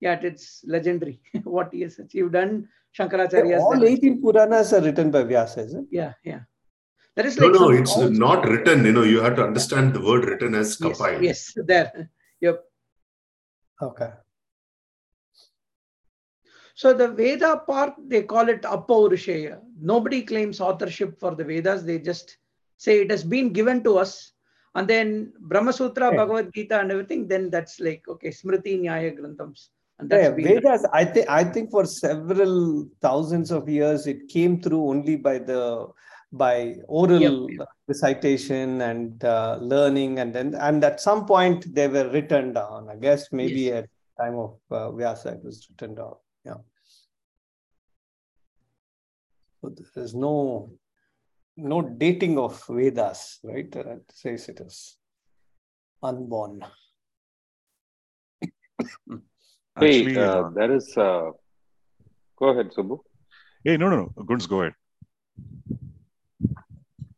[0.00, 2.34] yeah, it's legendary what he has achieved.
[2.34, 2.66] And
[2.98, 3.58] Shankaracharya.
[3.60, 5.84] All then- 18 Puranas are uh, written by Vyasa, is it?
[5.90, 6.40] Yeah, yeah.
[7.16, 8.84] That is No, like no, some it's also- not written.
[8.84, 11.22] You know, you have to understand the word written as Yes, compiled.
[11.22, 12.10] yes, there.
[12.40, 12.64] Yep.
[13.82, 14.10] Okay.
[16.74, 19.60] So the Veda part, they call it Apaurusheya.
[19.80, 21.82] Nobody claims authorship for the Vedas.
[21.84, 22.38] They just
[22.78, 24.32] say it has been given to us.
[24.74, 26.16] And then Brahma Sutra, Right.
[26.16, 29.68] Bhagavad Gita, and everything, then that's like, okay, Smriti Nyaya Granthams.
[30.10, 35.16] Yeah, Vedas, I think I think for several thousands of years it came through only
[35.16, 35.88] by the
[36.32, 37.48] by oral
[37.88, 42.88] recitation and uh, learning and then and at some point they were written down.
[42.88, 43.84] I guess maybe Yes.
[43.84, 43.90] at
[44.24, 46.14] time of uh, Vyasa it was written down.
[46.44, 46.60] Yeah.
[49.60, 50.70] So there is no
[51.56, 53.74] no dating of Vedas, right?
[53.76, 54.96] Uh, It says it is
[56.02, 56.64] unborn.
[59.80, 60.96] Wait, Actually, uh, uh, there is.
[60.96, 61.30] Uh,
[62.36, 63.00] go ahead, Subbu.
[63.64, 64.24] hey, no, no, no.
[64.24, 64.74] Gunz, go ahead.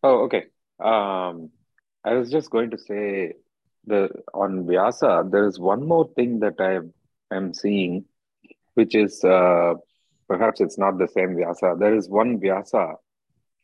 [0.02, 0.46] Oh, okay.
[0.80, 1.50] Um,
[2.04, 3.34] I was just going to say
[3.86, 6.80] the on Vyasa, there is one more thing that I
[7.34, 8.04] am seeing,
[8.74, 9.74] which is uh,
[10.28, 11.76] perhaps it's not the same Vyasa.
[11.78, 12.94] There is one Vyasa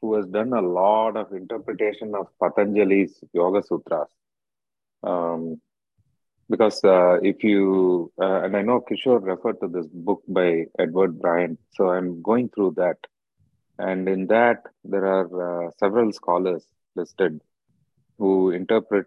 [0.00, 4.08] who has done a lot of interpretation of Patanjali's Yoga Sutras.
[5.02, 5.60] Um,
[6.50, 11.20] because uh, if you uh, and I know Kishore referred to this book by Edward
[11.20, 12.96] Bryant, so I'm going through that.
[13.78, 16.64] And in that, there are uh, several scholars
[16.96, 17.40] listed
[18.18, 19.06] who interpret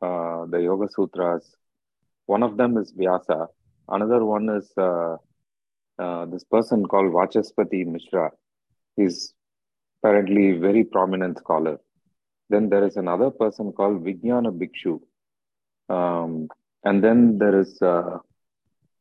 [0.00, 1.56] uh, the Yoga Sutras.
[2.26, 3.48] One of them is Vyasa.
[3.88, 5.16] Another one is uh,
[5.98, 8.30] uh, this person called Vachaspati Mishra.
[8.96, 9.34] He's
[9.98, 11.80] apparently a very prominent scholar.
[12.50, 15.00] Then there is another person called Vijnana Bhikshu.
[15.88, 16.48] Um,
[16.84, 18.18] and then there is uh,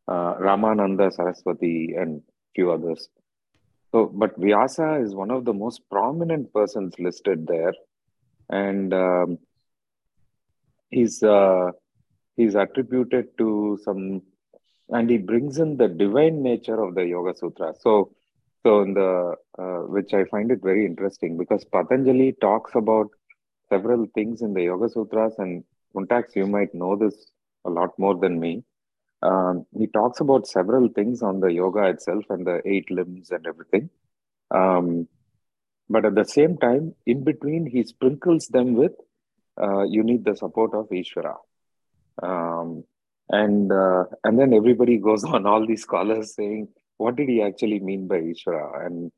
[0.08, 2.22] uh, Ramananda Saraswati and
[2.56, 3.10] few others.
[3.92, 7.74] So, but Vyasa is one of the most prominent persons listed there,
[8.50, 9.38] and um,
[10.90, 11.72] he's uh,
[12.36, 14.24] he's attributed to some,
[14.90, 17.74] and he brings in the divine nature of the Yoga Sutra.
[17.80, 18.14] So,
[18.64, 23.10] so in the uh, which I find it very interesting because Patanjali talks about
[23.70, 25.64] several things in the Yoga Sutras, and
[25.96, 27.32] Muntax, you might know this
[27.66, 28.64] a lot more than me.
[29.22, 33.46] Um, he talks about several things on the yoga itself and the eight limbs and
[33.48, 33.90] everything.
[34.52, 35.08] Um,
[35.90, 38.94] but at the same time, in between, he sprinkles them with
[39.62, 41.36] uh, you need the support of Ishvara.
[42.22, 42.84] Um,
[43.30, 47.80] and uh, and then everybody goes on, all these scholars saying, what did he actually
[47.80, 48.86] mean by Ishvara?
[48.86, 49.12] And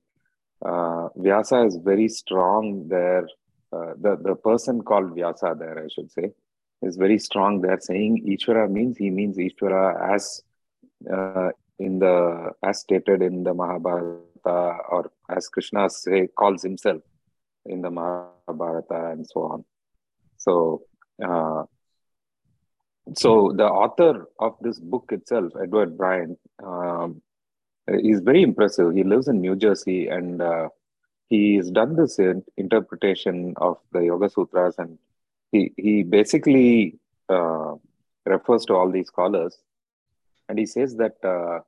[0.64, 3.28] uh, Vyasa is very strong there.
[3.74, 6.32] Uh, the, the person called Vyasa there, I should say,
[6.82, 10.42] is very strong there, saying Ishvara means he means Ishvara as
[11.12, 17.02] uh, in the as stated in the Mahabharata or as Krishna say calls himself
[17.66, 19.66] in the Mahabharata and so on.
[20.38, 20.84] So,
[21.24, 21.64] uh,
[23.16, 27.22] so the author of this book itself, Edward Bryant, um,
[27.88, 28.94] is very impressive.
[28.94, 30.70] He lives in New Jersey and uh,
[31.30, 32.20] he's done this
[32.58, 34.98] interpretation of the Yoga Sutras and
[35.52, 37.74] he, he basically uh,
[38.26, 39.58] refers to all these scholars
[40.50, 41.60] and he says that uh,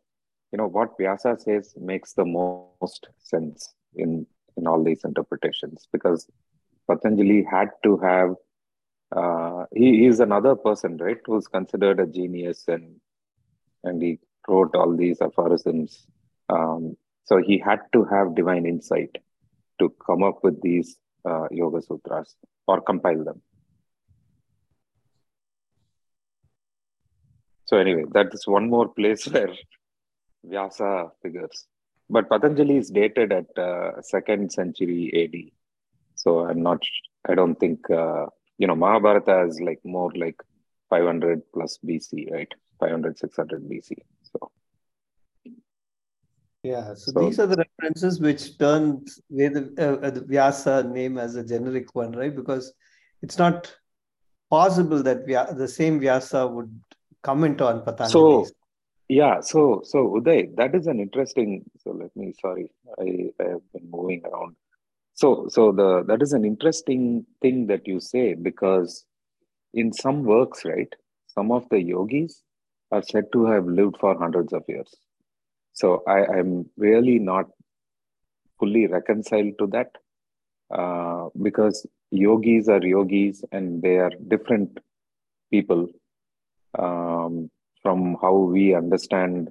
[0.52, 6.28] you know what Vyasa says makes the most sense in in all these interpretations because
[6.88, 8.36] Patanjali had to have
[9.16, 12.96] uh, he is another person right who's considered a genius and
[13.84, 16.08] and he wrote all these aphorisms.
[16.50, 19.18] Um, so he had to have divine insight
[19.80, 22.36] to come up with these uh, yoga sutras
[22.68, 23.42] or compile them
[27.68, 29.54] so anyway that is one more place where
[30.52, 31.58] Vyasa figures.
[32.10, 35.36] But Patanjali is dated at uh, second century AD.
[36.16, 36.82] So I'm not,
[37.30, 38.28] I don't think uh,
[38.58, 40.42] you know, Mahabharata is like more like
[40.90, 42.52] 500 plus BC, right?
[42.80, 43.98] 500, 600 BC.
[44.24, 44.52] So,
[46.64, 49.04] Yeah, so, So- these are the references which turn
[49.40, 52.36] uh, uh, the Vyasa name as a generic one, right?
[52.36, 52.74] Because
[53.22, 53.74] it's not
[54.50, 56.74] possible that Vya, the same Vyasa would
[57.22, 58.12] comment on Patanjali.
[58.12, 58.48] so
[59.10, 61.64] yeah, so so Uday, that is an interesting.
[61.78, 64.56] So let me, sorry, I, I have been moving around.
[65.14, 69.06] So so the that is an interesting thing that you say because
[69.74, 70.94] in some works, right,
[71.28, 72.44] some of the yogis
[72.92, 74.94] are said to have lived for hundreds of years.
[75.74, 77.46] So I, I'm really not
[78.60, 79.92] fully reconciled to that
[80.72, 84.80] uh, because yogis are yogis and they are different
[85.52, 85.88] people
[86.78, 87.50] um,
[87.82, 89.50] from how we understand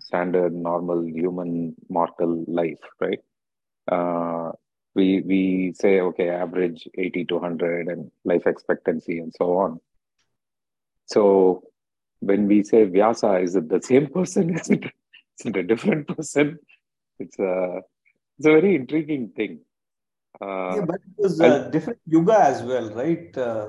[0.00, 3.20] standard, normal, human, mortal life, right?
[3.90, 4.52] Uh,
[4.94, 9.80] we we say okay, average eighty to hundred and life expectancy and so on.
[11.06, 11.64] So
[12.20, 14.54] when we say Vyasa, is it the same person?
[14.58, 16.58] Is it, is it a different person?
[17.18, 17.80] It's a
[18.38, 19.60] it's a very intriguing thing.
[20.40, 23.66] Uh, Yeah, but it was a different yuga as well, right, uh,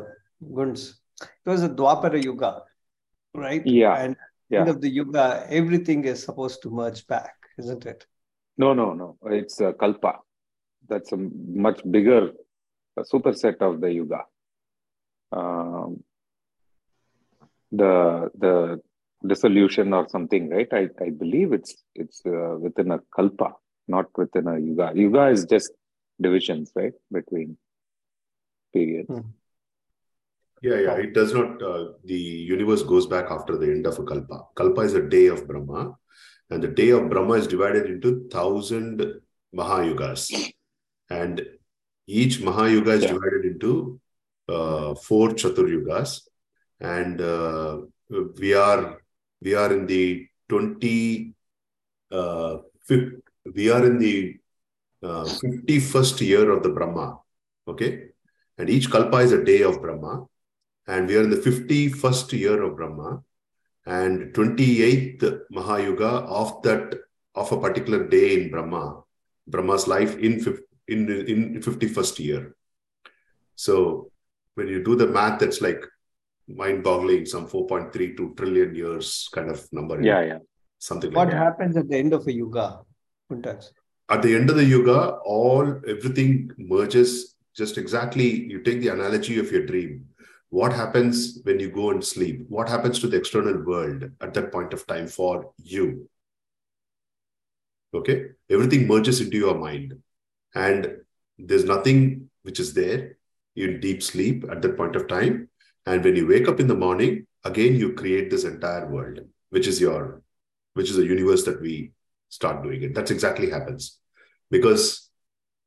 [0.55, 1.01] Gunds?
[1.21, 2.63] It was a Dwapara yuga,
[3.37, 3.65] right?
[3.65, 4.15] Yeah, And
[4.49, 4.61] yeah.
[4.61, 8.05] end of the yuga, everything is supposed to merge back, isn't it?
[8.57, 9.17] No, no, no.
[9.25, 10.19] It's a kalpa.
[10.87, 12.31] That's a much bigger
[12.97, 14.21] a superset of the yuga.
[15.31, 16.03] Um,
[17.71, 18.81] the the
[19.25, 20.67] dissolution or something, right?
[20.71, 23.53] I, I believe it's it's uh, within a kalpa,
[23.87, 24.91] not within a yuga.
[24.95, 25.71] Yuga is just
[26.21, 27.57] divisions, right, between
[28.73, 29.09] periods.
[29.09, 29.29] Hmm.
[30.61, 30.95] Yeah, yeah.
[30.95, 31.61] It does not.
[31.61, 34.43] Uh, the universe goes back after the end of a kalpa.
[34.55, 35.95] Kalpa is a day of Brahma,
[36.49, 39.03] and the day of Brahma is divided into thousand
[39.55, 40.31] Mahayugas,
[41.09, 41.45] and
[42.07, 43.13] each Mahayuga is Yeah.
[43.13, 43.99] divided into
[44.49, 46.21] uh, four Chaturyugas,
[46.79, 47.81] and uh,
[48.39, 48.99] we are
[49.41, 51.33] we are in the twenty
[52.11, 53.21] uh, fifth.
[53.53, 54.37] We are in the
[55.41, 57.19] fifty first year of the Brahma.
[57.67, 57.91] Okay,
[58.57, 60.25] and each kalpa is a day of Brahma
[60.87, 63.21] and we are in the 51st year of Brahma
[63.85, 66.95] and 28th Mahayuga of that
[67.35, 69.03] of a particular day in Brahma,
[69.47, 70.33] Brahma's life in
[70.87, 72.55] in in 51st year.
[73.55, 74.11] So
[74.55, 75.83] when you do the math, that's like
[76.47, 80.01] mind-boggling, some 4.32 trillion years kind of number.
[80.01, 80.39] Yeah, yeah.
[80.77, 81.35] Something like that.
[81.35, 82.81] What happens at the end of a yuga,
[83.31, 83.71] Kuntax?
[84.09, 88.45] At the end of the yuga, all everything merges just exactly.
[88.45, 90.05] You take the analogy of your dream.
[90.49, 92.45] What happens when you go and sleep?
[92.49, 96.09] What happens to the external world at that point of time for you?
[97.93, 99.93] Okay, everything merges into your mind,
[100.53, 100.97] and
[101.37, 103.17] there's nothing which is there
[103.55, 105.49] in deep sleep at that point of time.
[105.85, 109.67] And when you wake up in the morning, again you create this entire world, which
[109.67, 110.21] is your,
[110.73, 111.91] which is a universe that we
[112.29, 112.93] start doing it.
[112.93, 113.99] That's exactly happens
[114.51, 115.09] because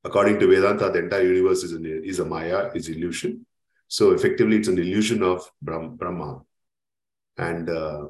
[0.04, 3.46] according to Vedanta, the entire universe is, an, is a Maya, is illusion.
[3.88, 6.42] So effectively, it's an illusion of Brahma,
[7.38, 8.08] and uh,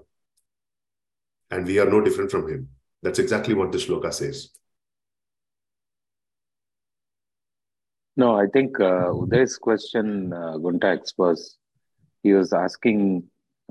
[1.51, 2.69] and we are no different from him.
[3.03, 4.51] That's exactly what the shloka says.
[8.17, 11.57] No, I think uh, Uday's question, uh, Guntax, was
[12.25, 13.23] he was asking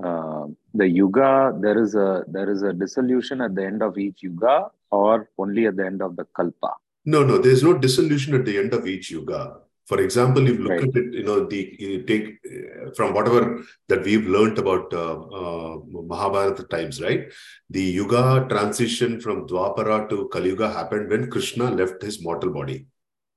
[0.02, 1.52] uh, the yuga.
[1.60, 5.66] There is a there is a dissolution at the end of each yuga, or only
[5.66, 6.72] at the end of the kalpa.
[7.04, 9.58] No, no, there's no dissolution at the end of each yuga.
[9.88, 10.88] For example, if you look Right.
[10.88, 13.40] at it, you know, the you take uh, from whatever
[13.90, 15.78] that we've learned about uh, uh,
[16.10, 17.22] Mahabharata times, right?
[17.70, 22.86] The yuga transition from Dwapara to Kali Yuga happened when Krishna left his mortal body.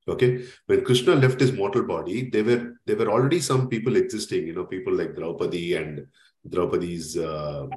[0.08, 4.46] Okay, when Krishna left his mortal body, there were there were already some people existing.
[4.48, 6.06] You know, people like Draupadi and
[6.50, 7.16] Draupadi's.
[7.18, 7.68] Uh,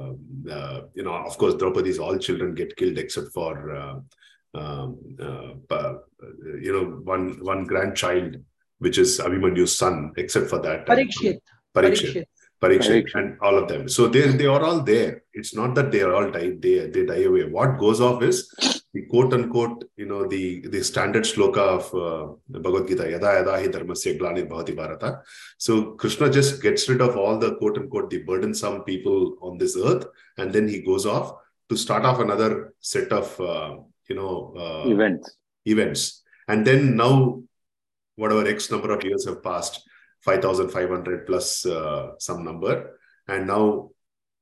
[0.00, 0.12] uh,
[0.50, 4.02] uh, you know, of course, Draupadi's all children get killed except for.
[4.54, 5.94] Uh, um, uh, uh,
[6.60, 8.36] you know, one one grandchild,
[8.78, 10.86] which is Abhimanyu's son, except for that.
[10.86, 11.40] Parikshit.
[11.74, 11.74] Parikshit.
[11.74, 12.24] Parikshit.
[12.62, 13.14] Parikshit, Parikshit.
[13.14, 13.88] and all of them.
[13.88, 15.22] So they they are all there.
[15.32, 17.44] It's not that they are all die they they die away.
[17.44, 18.52] What goes off is
[18.94, 23.30] the quote unquote you know the the standard sloka of uh, the Bhagavad Gita Yada
[23.38, 25.22] Yada Hi Dharmasya Glanir Bhavati Bharata.
[25.58, 29.76] So Krishna just gets rid of all the quote unquote the burdensome people on this
[29.76, 30.06] earth,
[30.38, 31.32] and then he goes off
[31.68, 33.76] to start off another set of uh,
[34.12, 35.36] you know uh, Events.
[35.64, 36.22] events.
[36.48, 37.42] And then now,
[38.16, 39.80] whatever X number of years have passed,
[40.22, 42.98] 5,500 plus uh, some number.
[43.28, 43.90] And now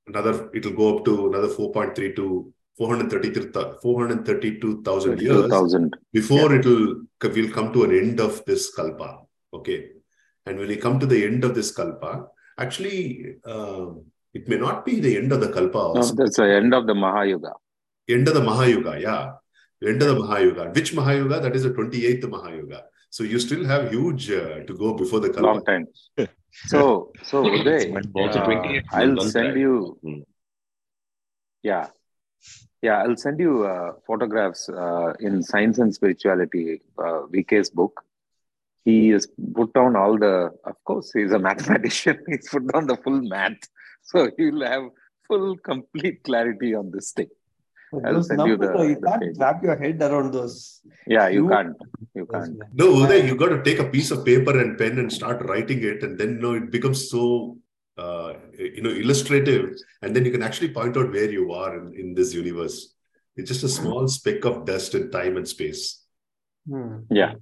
[0.07, 5.97] another, it'll go up to another 4.32, 433 432,000 years Thousand.
[6.13, 9.21] before it'll, we'll come to an end of this kalpa.
[9.53, 9.91] Okay.
[10.47, 12.27] And when you come to the end of this kalpa,
[12.59, 13.87] actually, uh,
[14.33, 16.15] it may not be the end of the kalpa also.
[16.15, 17.53] No, that's the end of the Mahayuga.
[18.09, 19.33] End of the Mahayuga, yeah.
[19.87, 20.73] End of the Mahayuga.
[20.75, 21.41] Which Mahayuga?
[21.41, 22.83] That is the 28th Mahayuga.
[23.09, 25.47] So you still have huge uh, to go before the kalpa.
[25.47, 25.87] Long time.
[26.67, 30.21] So, so Uday, Also uh, 28 I'll send you, Hmm.
[31.63, 31.89] yeah.
[32.83, 38.03] Yeah, I'll send you uh, photographs uh, in Science and Spirituality, uh, VK's book.
[38.87, 42.19] He has put down all the, of course, he's a mathematician.
[42.27, 43.59] He's put down the full math.
[44.03, 44.85] So you'll have
[45.29, 47.29] full, complete clarity on this thing.
[48.05, 49.37] I'll send you the- you can't page.
[49.39, 50.81] wrap your head around those.
[51.07, 51.77] Yeah, you Huge- can't.
[52.15, 52.59] You can't.
[52.73, 55.83] No, Uday, you got to take a piece of paper and pen and start writing
[55.83, 57.59] it, and then you know it becomes so
[57.99, 61.95] uh, you know illustrative, and then you can actually point out where you are in,
[61.95, 62.95] in this universe.
[63.37, 66.03] It's just a small speck of dust in time and space.
[66.69, 66.99] Hmm.
[67.11, 67.35] Yeah.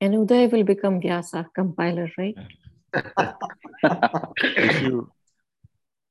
[0.00, 2.36] And Uday will become Vyasa compiler, right?
[4.42, 5.10] if you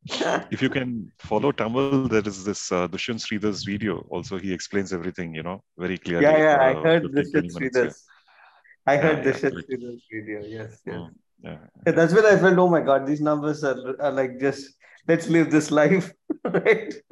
[0.51, 4.06] if you can follow Tamil, there is this uh, Dushyant Sridhar's video.
[4.10, 6.24] Also, he explains everything, you know, very clearly.
[6.26, 7.78] Yeah, yeah, I uh, heard 15, this 20 shit minutes,
[8.08, 8.93] yeah.
[8.93, 9.70] I heard Yeah, this yeah, shit correct.
[9.72, 10.39] Sridhar's video.
[10.58, 10.95] Yes, yes.
[10.95, 11.10] Mm,
[11.43, 11.58] yeah.
[11.88, 14.76] Yeah, that's when I felt, oh my god, these numbers are, are like just
[15.08, 16.12] let's live this life,
[16.45, 16.93] right?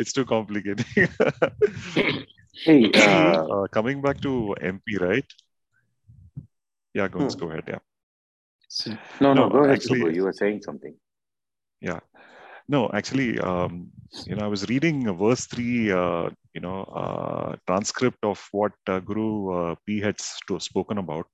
[0.00, 0.84] it's too complicated.
[2.64, 5.26] Hey, uh, uh, coming back to MP, right?
[6.94, 7.38] Yeah, go, Hmm.
[7.38, 7.64] go ahead.
[7.68, 7.78] Yeah.
[9.20, 10.14] no, no, No, go ahead, actually- Subbu.
[10.14, 10.94] You were saying something.
[11.80, 12.00] Yeah,
[12.68, 13.90] no, actually, um,
[14.26, 18.72] you know, I was reading a verse three, uh, you know, uh, transcript of what
[18.86, 21.26] uh, Guru uh, P had spoken about,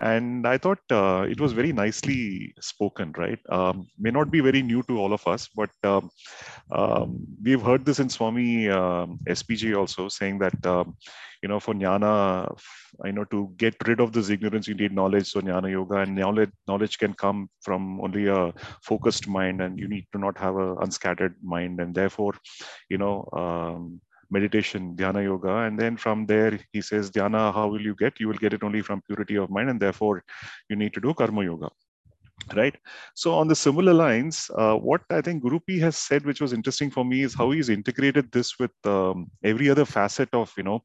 [0.00, 3.12] and I thought uh, it was very nicely spoken.
[3.16, 3.38] Right?
[3.50, 6.10] Um, may not be very new to all of us, but um,
[6.72, 10.96] um, we've heard this in Swami um, SPG also saying that um,
[11.42, 12.56] you know for jnana,
[13.04, 15.30] I know to get rid of this ignorance, you need knowledge.
[15.30, 19.88] So jnana yoga and knowledge knowledge can come from only a focused mind and you
[19.88, 21.80] need to not have a unscattered mind.
[21.80, 22.34] And therefore
[22.88, 25.56] you know um, meditation dhyana yoga.
[25.58, 28.20] And then from there he says dhyana how will you get?
[28.20, 30.24] You will get it only from purity of mind and therefore
[30.68, 31.70] you need to do karma yoga
[32.54, 32.76] right
[33.14, 36.52] so on the similar lines uh, what i think guru p has said which was
[36.52, 40.62] interesting for me is how he's integrated this with um, every other facet of you
[40.62, 40.82] know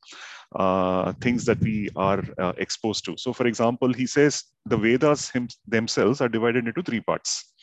[0.55, 5.29] uh, things that we are uh, exposed to so for example he says the vedas
[5.29, 7.53] him, themselves are divided into three parts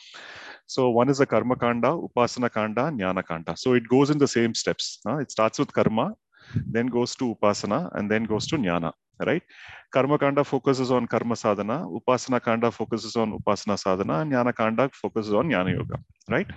[0.71, 3.57] so one is the karma kanda, upasana kanda, jnana kanda.
[3.57, 4.99] So it goes in the same steps.
[5.05, 5.17] huh?
[5.17, 6.15] It starts with karma,
[6.55, 8.93] then goes to upasana, and then goes to jnana.
[9.25, 9.43] Right?
[9.91, 14.89] Karma kanda focuses on karma sadhana, upasana kanda focuses on upasana sadhana, and jnana kanda
[14.93, 15.99] focuses on jnana yoga.
[16.29, 16.47] Right?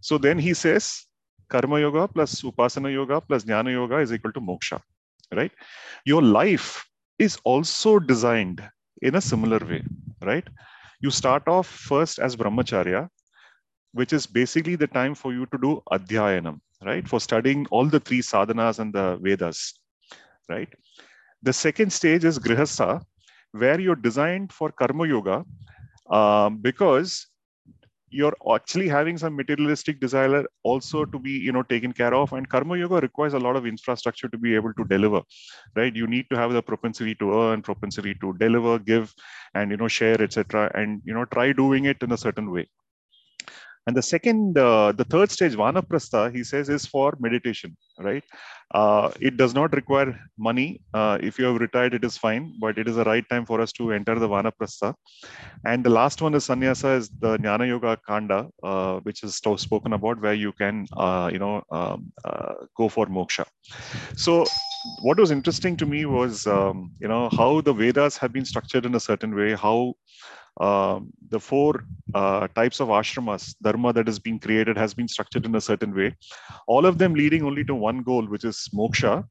[0.00, 1.04] So then he says
[1.48, 4.80] karma yoga plus upasana yoga plus jnana yoga is equal to moksha.
[5.32, 5.52] Right?
[6.04, 6.84] Your life
[7.18, 8.62] is also designed
[9.02, 9.84] in a similar way.
[10.22, 10.46] Right?
[11.00, 13.08] You start off first as brahmacharya,
[13.92, 17.06] which is basically the time for you to do adhyayanam, right?
[17.08, 19.74] For studying all the three sadhanas and the Vedas,
[20.48, 20.68] right?
[21.42, 23.02] The second stage is grihastha,
[23.52, 25.44] where you're designed for karma yoga
[26.10, 27.26] um, because
[28.10, 32.32] you're actually having some materialistic desire also to be you know taken care of.
[32.32, 35.22] And karma yoga requires a lot of infrastructure to be able to deliver
[35.76, 35.94] right?
[35.94, 39.14] You need to have the propensity to earn propensity to deliver give
[39.54, 42.66] and you know share etc and you know try doing it in a certain way
[43.88, 48.22] and the second, uh, the third stage, Vanaprastha, he says, is for meditation, right?
[48.74, 50.82] Uh, it does not require money.
[50.92, 53.62] Uh, if you have retired, it is fine, but it is the right time for
[53.62, 54.94] us to enter the Vanaprastha.
[55.64, 59.94] And the last one is Sannyasa, is the Jnana Yoga Kanda, uh, which is spoken
[59.94, 63.46] about, where you can, uh, you know, um, uh, go for moksha.
[64.16, 64.44] So
[65.00, 68.84] what was interesting to me was, um, you know, how the Vedas have been structured
[68.84, 69.94] in a certain way, how
[70.60, 71.84] um, the four
[72.14, 75.94] uh, types of ashramas, dharma that has been created has been structured in a certain
[75.94, 76.14] way,
[76.66, 79.24] all of them leading only to one goal, which is moksha,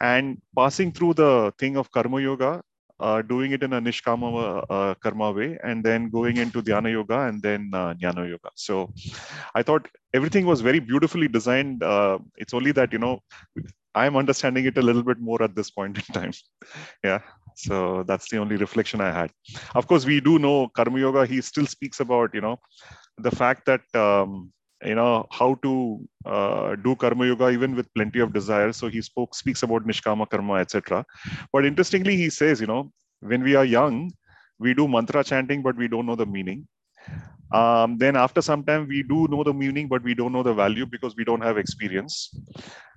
[0.00, 2.62] and passing through the thing of karma yoga,
[3.00, 7.20] uh, doing it in a nishkama uh, karma way, and then going into dhyana yoga
[7.28, 8.50] and then uh, jnana yoga.
[8.54, 8.92] So
[9.54, 11.82] I thought everything was very beautifully designed.
[11.82, 13.20] Uh, it's only that, you know,
[13.94, 16.32] I'm understanding it a little bit more at this point in time.
[17.04, 17.20] yeah.
[17.56, 19.30] So that's the only reflection I had.
[19.74, 22.60] Of course, we do know Karma Yoga, he still speaks about, you know,
[23.16, 24.52] the fact that, um,
[24.84, 28.72] you know, how to uh, do Karma Yoga even with plenty of desire.
[28.72, 31.04] So he spoke, speaks about Nishkama Karma, etc.
[31.50, 34.12] But interestingly, he says, you know, when we are young,
[34.58, 36.68] we do mantra chanting, but we don't know the meaning.
[37.52, 40.52] Um, then after some time, we do know the meaning, but we don't know the
[40.52, 42.34] value because we don't have experience.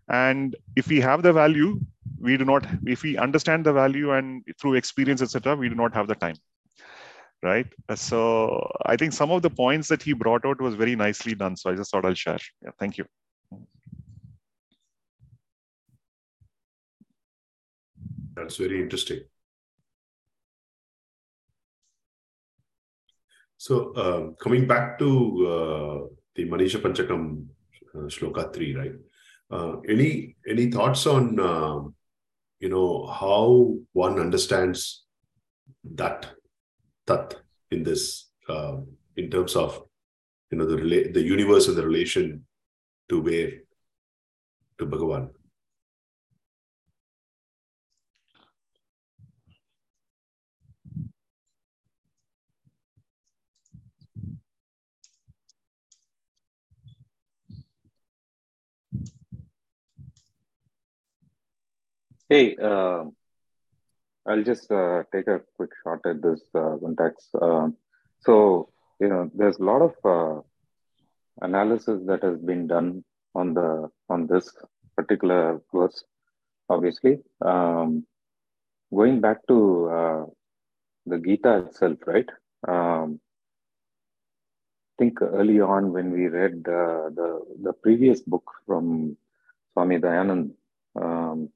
[0.09, 1.79] And if we have the value,
[2.19, 5.93] we do not, if we understand the value and through experience, etc., we do not
[5.93, 6.35] have the time.
[7.43, 7.67] right?
[7.95, 11.55] So I think some of the points that he brought out was very nicely done.
[11.55, 12.39] So I just thought I'll share.
[12.63, 13.05] Yeah, thank you.
[18.35, 19.21] That's very interesting.
[23.57, 25.07] So um, coming back to
[25.47, 27.45] uh, the Manisha Panchakam
[27.93, 28.93] uh, Shloka 3, right?
[29.51, 31.95] Uh, any any thoughts on um,
[32.59, 35.05] you know how one understands
[35.83, 36.27] that
[37.07, 37.35] tat
[37.71, 38.77] in this uh,
[39.15, 39.81] in terms of
[40.51, 42.45] you know the the universe and the relation
[43.09, 43.51] to where
[44.77, 45.29] to Bhagavan.
[62.31, 63.05] Hey, uh,
[64.27, 67.27] I'll just uh, take a quick shot at this uh, context.
[67.41, 67.75] Um,
[68.19, 68.69] so,
[68.99, 70.41] you know, there's a lot of uh,
[71.41, 73.03] analysis that has been done
[73.33, 74.55] on the on this
[74.95, 76.03] particular verse.
[76.69, 78.05] Obviously, um,
[78.93, 80.25] going back to uh,
[81.07, 82.29] the Gita itself, right?
[82.67, 83.19] Um,
[84.93, 89.17] I think early on when we read the the, the previous book from
[89.73, 90.51] Swami Dayanand.
[90.95, 91.49] Um,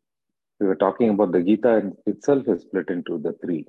[0.63, 3.65] we were talking about the Gita itself is split into the three,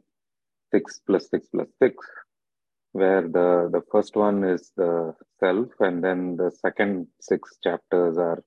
[0.72, 1.97] six plus six plus six,
[2.92, 8.45] where the, the first one is the self, and then the second six chapters are,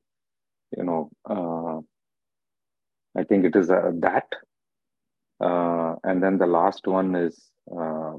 [0.78, 1.82] you know, uh,
[3.20, 4.28] I think it is uh, that.
[5.42, 8.16] Uh, and then the last one is uh,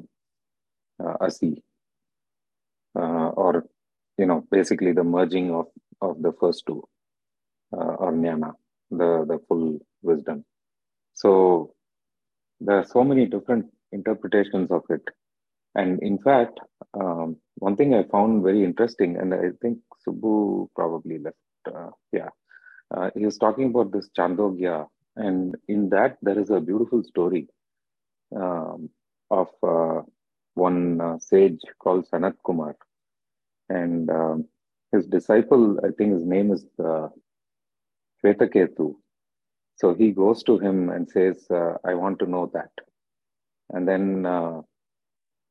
[1.03, 1.63] uh Asi,
[2.99, 3.65] uh, or,
[4.19, 5.69] you know, basically the merging of,
[6.03, 6.87] of the first two,
[7.73, 8.53] uh, or Jnana,
[8.91, 10.45] the, the full wisdom.
[11.15, 11.75] So
[12.61, 15.03] there are so many different interpretations of it.
[15.75, 16.59] And in fact,
[16.99, 21.37] um, one thing I found very interesting, and I think Subbu probably left,
[21.67, 22.29] uh, yeah,
[22.95, 24.87] uh, he was talking about this Chandogya,
[25.17, 27.49] and in that there is a beautiful story
[28.35, 28.91] um,
[29.31, 30.03] of uh,
[30.55, 32.77] one uh, sage called Sanat Kumar,
[33.69, 34.47] and um,
[34.93, 37.09] his disciple, I think his name is uh,
[38.23, 38.97] Shvetaketu,
[39.77, 42.71] so he goes to him and says, uh, "I want to know that,"
[43.71, 44.63] and then uh,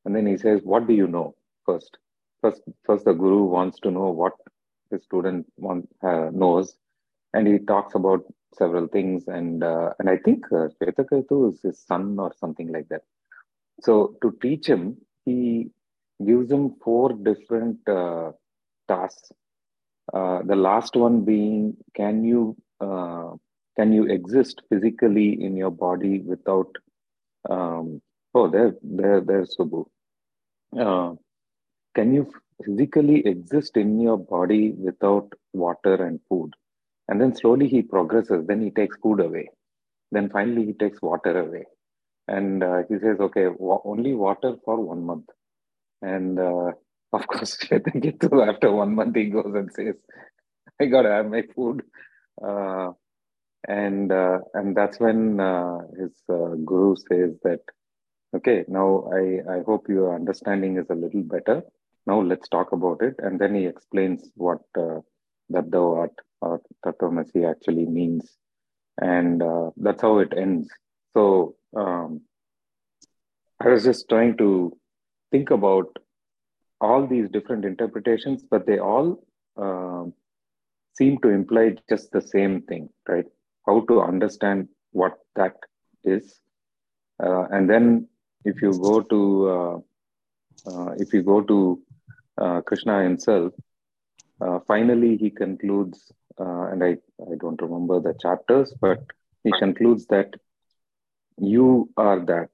[0.05, 1.97] and then he says, "What do you know first?
[2.41, 4.33] First, first the guru wants to know what
[4.91, 6.77] the student want, uh, knows,
[7.33, 8.25] and he talks about
[8.57, 10.67] several things, and uh, and I think uh,
[11.49, 13.03] is his son or something like that.
[13.81, 15.71] So to teach him, he
[16.25, 18.31] gives him four different uh,
[18.87, 19.31] tasks.
[20.13, 23.31] Uh, the last one being, can you uh,
[23.77, 26.69] can you exist physically in your body without
[27.49, 28.01] um,
[28.33, 29.85] oh there there there's Subbu.
[30.79, 31.15] Uh,
[31.95, 32.31] can you
[32.65, 36.53] physically exist in your body without water and food?
[37.07, 38.45] And then slowly he progresses.
[38.47, 39.49] Then he takes food away.
[40.11, 41.65] Then finally he takes water away.
[42.27, 45.27] And uh, he says okay wa- only water for one month.
[46.01, 46.71] And uh,
[47.13, 49.95] of course after one month he goes and says
[50.79, 51.81] i gotta have my food.
[52.41, 52.91] Uh,
[53.67, 57.61] and uh, and that's when uh, his uh, guru says that
[58.35, 59.23] okay now i
[59.55, 61.63] i hope your understanding is a little better.
[62.05, 63.15] Now let's talk about it.
[63.19, 64.99] And then he explains what uh,
[65.49, 68.37] that the art or tatvamasi actually means.
[69.01, 70.69] And uh, that's how it ends.
[71.13, 72.21] So um,
[73.59, 74.49] i was just trying to
[75.31, 75.97] think about
[76.79, 79.23] all these different interpretations but they all
[79.57, 80.13] um,
[80.93, 83.25] seem to imply just the same thing right
[83.67, 85.55] how to understand what that
[86.03, 86.39] is.
[87.23, 88.07] Uh, and then
[88.45, 89.21] if you go to
[89.55, 89.77] uh,
[90.69, 91.81] uh, if you go to
[92.41, 93.53] uh, Krishna himself,
[94.41, 98.99] uh, finally he concludes, uh, and I, I don't remember the chapters, but
[99.43, 100.33] he concludes that
[101.39, 102.49] you are that,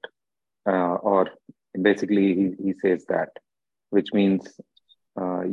[0.66, 1.30] or
[1.80, 3.30] basically he, he says that,
[3.96, 4.42] which means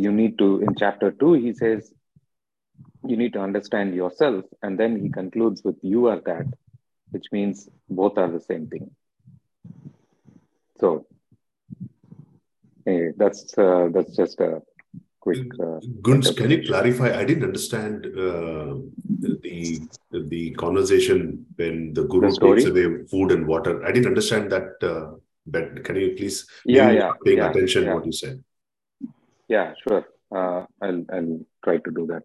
[0.04, 1.94] you need to, in chapter two, he says,
[3.12, 6.48] you need to understand yourself and then he concludes with you are that
[7.14, 8.86] which means both are the same thing.
[10.80, 10.90] So
[12.86, 14.62] hey, that's uh, that's just a
[15.20, 17.10] quick uh, Gunz, can you clarify?
[17.22, 18.76] I didn't understand uh,
[19.46, 19.82] the
[20.12, 23.74] the conversation when the guru the takes away food and water.
[23.86, 25.12] I didn't understand that uh,
[25.52, 27.94] but can you please yeah yeah paying yeah, attention yeah.
[27.94, 28.44] what you said?
[29.48, 30.06] Yeah sure.
[30.34, 32.24] Uh, I'll, I'll try to do that.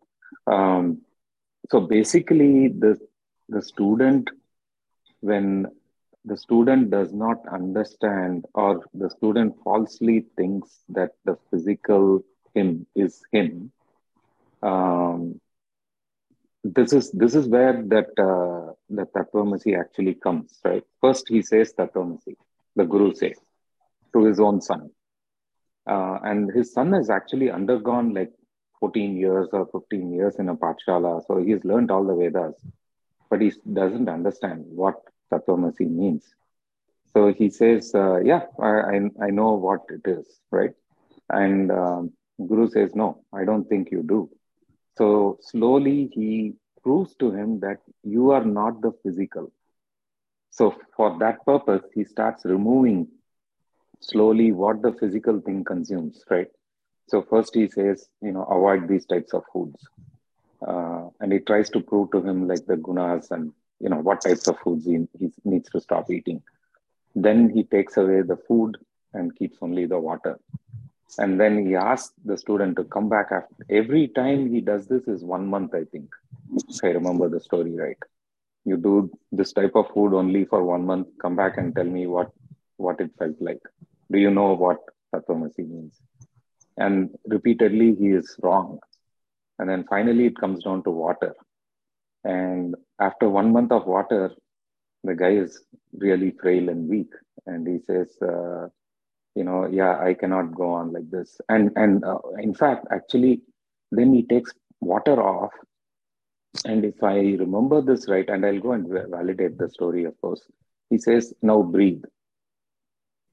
[0.53, 1.03] Um,
[1.71, 2.99] so basically, the
[3.49, 4.31] the student,
[5.21, 5.67] when
[6.25, 12.25] the student does not understand or the student falsely thinks that the physical
[12.55, 13.71] him is him
[14.63, 15.41] um,
[16.65, 20.85] this is this is where that uh, the actually comes right?
[21.01, 22.35] First he says tatvamasi
[22.77, 23.39] the guru says
[24.13, 24.91] to his own son
[25.87, 28.33] uh, and his son has actually undergone like
[28.81, 31.23] 14 years or 15 years in a Pathshala.
[31.27, 32.55] So he's learned all the Vedas,
[33.31, 34.97] but he doesn't understand what
[35.33, 36.25] Tatvamasi means.
[37.13, 40.73] So he says, uh, Yeah, I, I, I, know what it is, right?
[41.31, 42.13] And um,
[42.47, 44.29] Guru says, No, I don't think you do.
[44.99, 49.53] So slowly he proves to him that you are not the physical.
[50.57, 53.09] So for that purpose, he starts removing
[54.01, 56.49] slowly what the physical thing consumes, right?
[57.09, 59.79] So first he says, you know, avoid these types of foods.
[60.67, 64.23] Uh, and he tries to prove to him like the gunas and, you know, what
[64.23, 66.43] types of foods he, he needs to stop eating.
[67.15, 68.79] Then he takes away the food
[69.13, 70.41] and keeps only the water.
[71.19, 75.07] And then he asks the student to come back after every time he does this
[75.07, 76.09] is one month, I think.
[76.69, 77.99] If I remember the story right.
[78.67, 82.07] You do this type of food only for one month, come back and tell me
[82.07, 82.31] what
[82.77, 83.63] what it felt like.
[84.13, 84.79] Do you know what
[85.15, 86.01] Tatvamasi means?
[86.77, 88.81] And repeatedly, he is wrong.
[89.59, 91.35] And then finally, it comes down to water.
[92.25, 94.33] And after one month of water,
[95.05, 95.63] the guy is
[95.97, 97.13] really frail and weak.
[97.47, 98.69] And he says, uh,
[99.35, 101.41] you know, yeah, I cannot go on like this.
[101.49, 103.43] And, and uh, in fact, actually,
[103.93, 105.53] then he takes water off.
[106.65, 110.43] And if I remember this right, and I'll go and validate the story, of course,
[110.91, 112.05] he says, now breathe.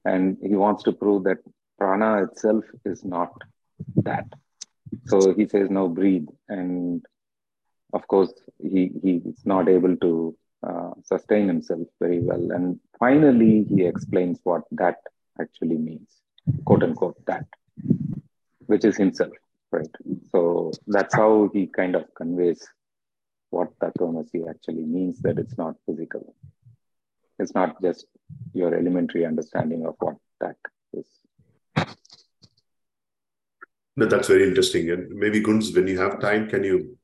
[0.04, 1.38] And he wants to prove that
[1.78, 3.32] prana itself is not
[3.96, 4.26] that.
[5.06, 6.28] So he says, now breathe.
[6.48, 7.04] And
[7.92, 12.50] of course, he, he is not able to uh, sustain himself very well.
[12.52, 14.96] And finally, he explains what that
[15.40, 16.08] actually means,
[16.64, 17.46] quote unquote, that,
[18.66, 19.32] which is himself,
[19.70, 19.88] right?
[20.32, 22.66] So that's how he kind of conveys
[23.56, 26.34] what Tatvamasi actually means that it's not physical.
[27.38, 28.06] It's not just
[28.52, 30.56] your elementary understanding of what that
[30.92, 31.08] is.
[33.96, 34.90] No, that's very interesting.
[34.90, 36.96] And maybe Gunz, when you have time, can you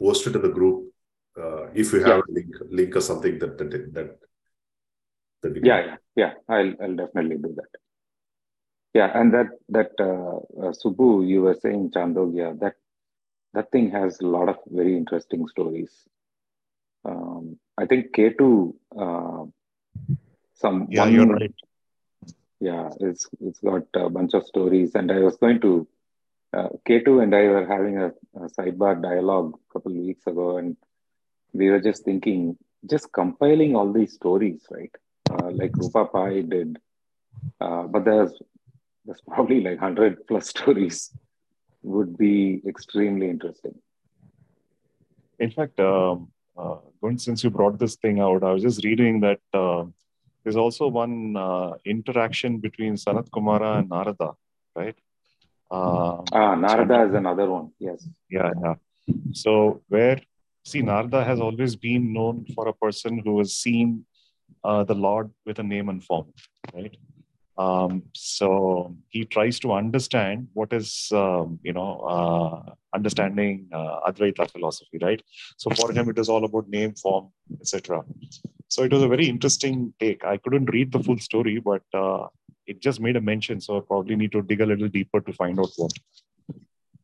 [0.00, 0.92] post it in the group
[1.40, 2.28] uh, if you have yeah.
[2.28, 4.18] a link, link or something that that that.
[5.42, 6.32] that yeah, yeah, yeah.
[6.48, 7.72] I'll I'll definitely do that.
[8.94, 12.76] Yeah, and that that uh, uh, Subbu, you were saying Chandogya, that
[13.54, 15.92] that thing has a lot of very interesting stories.
[17.04, 19.44] Um, I think Ketu, uh,
[20.54, 21.54] some yeah, one, you're right.
[22.60, 25.86] Yeah, it's it's got a bunch of stories, and I was going to
[26.52, 30.58] uh, Ketu and I were having a, a sidebar dialogue a couple of weeks ago,
[30.58, 30.76] and
[31.52, 32.56] we were just thinking,
[32.88, 34.94] just compiling all these stories, right?
[35.30, 36.78] Uh, like Rupa Pai did,
[37.60, 38.32] uh, but there's
[39.04, 41.10] there's probably like hundred plus stories.
[41.84, 43.74] Would be extremely interesting.
[45.38, 46.76] In fact, um, uh,
[47.16, 49.84] since you brought this thing out, I was just reading that uh,
[50.42, 54.32] there's also one uh, interaction between Sanat Kumara and Narada,
[54.74, 54.96] right?
[55.70, 57.70] Uh, ah, Narada so, is another one.
[57.78, 58.06] Yes.
[58.30, 58.74] Yeah, yeah.
[59.32, 60.20] So where
[60.64, 64.06] see Narada has always been known for a person who has seen
[64.62, 66.32] uh, the Lord with a name and form,
[66.72, 66.96] right?
[67.56, 74.50] Um, so he tries to understand what is, um, you know, uh, understanding uh, Advaita
[74.50, 75.22] philosophy, right?
[75.56, 77.30] So for him, it is all about name, form,
[77.60, 78.02] etc.
[78.68, 80.24] So it was a very interesting take.
[80.24, 82.26] I couldn't read the full story, but uh,
[82.66, 83.60] it just made a mention.
[83.60, 85.92] So I probably need to dig a little deeper to find out what.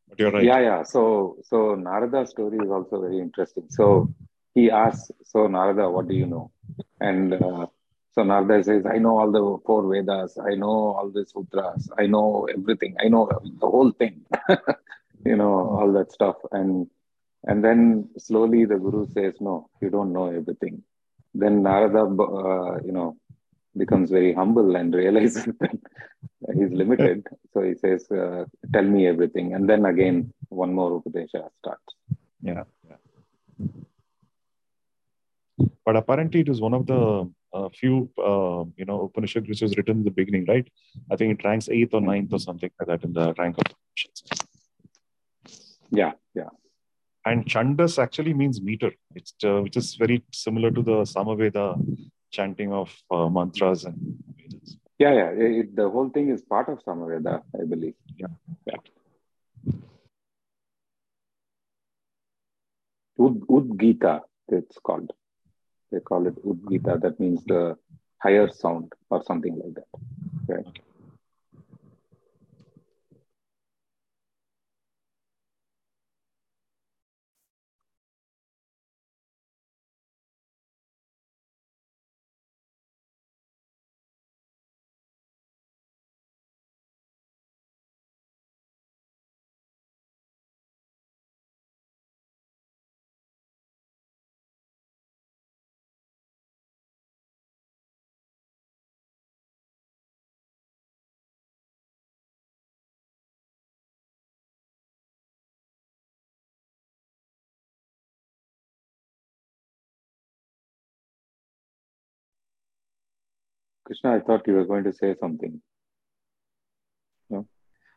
[0.09, 0.44] But you're right.
[0.44, 0.82] Yeah, yeah.
[0.82, 3.66] So, so Narada's story is also very interesting.
[3.70, 4.12] So
[4.55, 6.51] he asks, "So Narada, what do you know?"
[7.01, 7.66] And uh,
[8.12, 10.38] so Narada says, "I know all the four Vedas.
[10.38, 11.90] I know all the sutras.
[11.96, 12.96] I know everything.
[13.04, 13.28] I know
[13.61, 14.26] the whole thing.
[15.24, 16.88] you know all that stuff." And
[17.44, 20.82] and then slowly the Guru says, "No, you don't know everything."
[21.34, 23.16] Then Narada, uh, you know,
[23.76, 27.26] becomes very humble and realizes that he's limited.
[27.52, 31.94] So he says, uh, "Tell me everything," and then again, one more upadesha starts.
[32.42, 32.96] Yeah, yeah.
[35.84, 39.76] But apparently, it is one of the uh, few, uh, you know, Upanishad which was
[39.76, 40.66] written in the beginning, right?
[41.11, 43.64] I think it ranks eighth or ninth or something like that in the rank of
[43.66, 44.22] Upanishads.
[45.90, 46.51] Yeah, yeah.
[47.26, 51.76] And Chandas actually means meter, it's, uh, which is very similar to the Samaveda
[52.30, 53.96] chanting of uh, mantras and
[54.36, 54.76] Vedas.
[54.98, 55.30] Yeah, yeah.
[55.34, 57.94] It, the whole thing is part of Samaveda, I believe.
[58.16, 58.28] Yeah,
[58.66, 58.76] yeah.
[63.18, 65.12] Ud, Udgita, it's called.
[65.91, 67.01] They call it Udgita.
[67.01, 67.76] That means the
[68.18, 69.88] higher sound or something like that.
[70.49, 70.66] Right.
[113.91, 115.61] Krishna, I thought you were going to say something.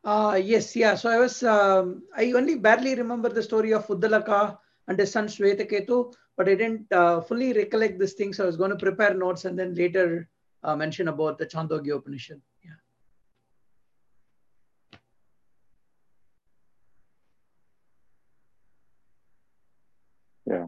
[0.04, 0.96] Uh, yes, yeah.
[0.96, 5.28] So I was, um, I only barely remember the story of Uddalaka and his son
[5.28, 8.34] Shvetaketu, but I didn't uh, fully recollect this thing.
[8.34, 10.28] So I was going to prepare notes and then later
[10.64, 12.42] uh, mention about the Chandogya Upanishad.
[12.66, 12.72] Yeah.
[20.48, 20.66] Yeah.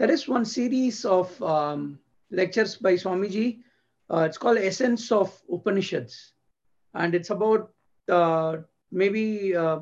[0.00, 1.98] There is one series of um,
[2.30, 3.58] lectures by Swamiji.
[4.08, 6.32] Uh, it's called Essence of Upanishads.
[6.94, 7.70] And it's about
[8.08, 8.56] uh,
[8.90, 9.80] maybe uh,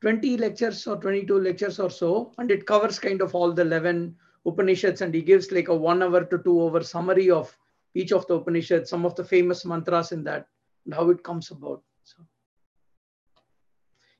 [0.00, 2.32] 20 lectures or 22 lectures or so.
[2.38, 5.00] And it covers kind of all the 11 Upanishads.
[5.00, 7.56] And he gives like a one hour to two hour summary of
[7.94, 10.48] each of the Upanishads, some of the famous mantras in that,
[10.86, 11.84] and how it comes about.
[12.02, 12.16] So,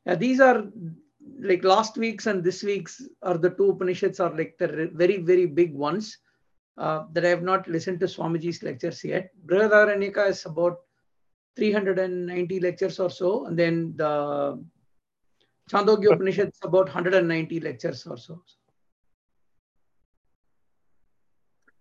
[0.07, 0.69] yeah, these are
[1.41, 5.47] like last week's and this week's are the two Upanishads are like the very, very
[5.47, 6.19] big ones
[6.77, 9.31] uh, that I have not listened to Swamiji's lectures yet.
[9.47, 10.79] Brihadaranyaka is about
[11.57, 13.47] 390 lectures or so.
[13.47, 14.63] And then the
[15.71, 18.43] Chandogya Upanishad is about 190 lectures or so.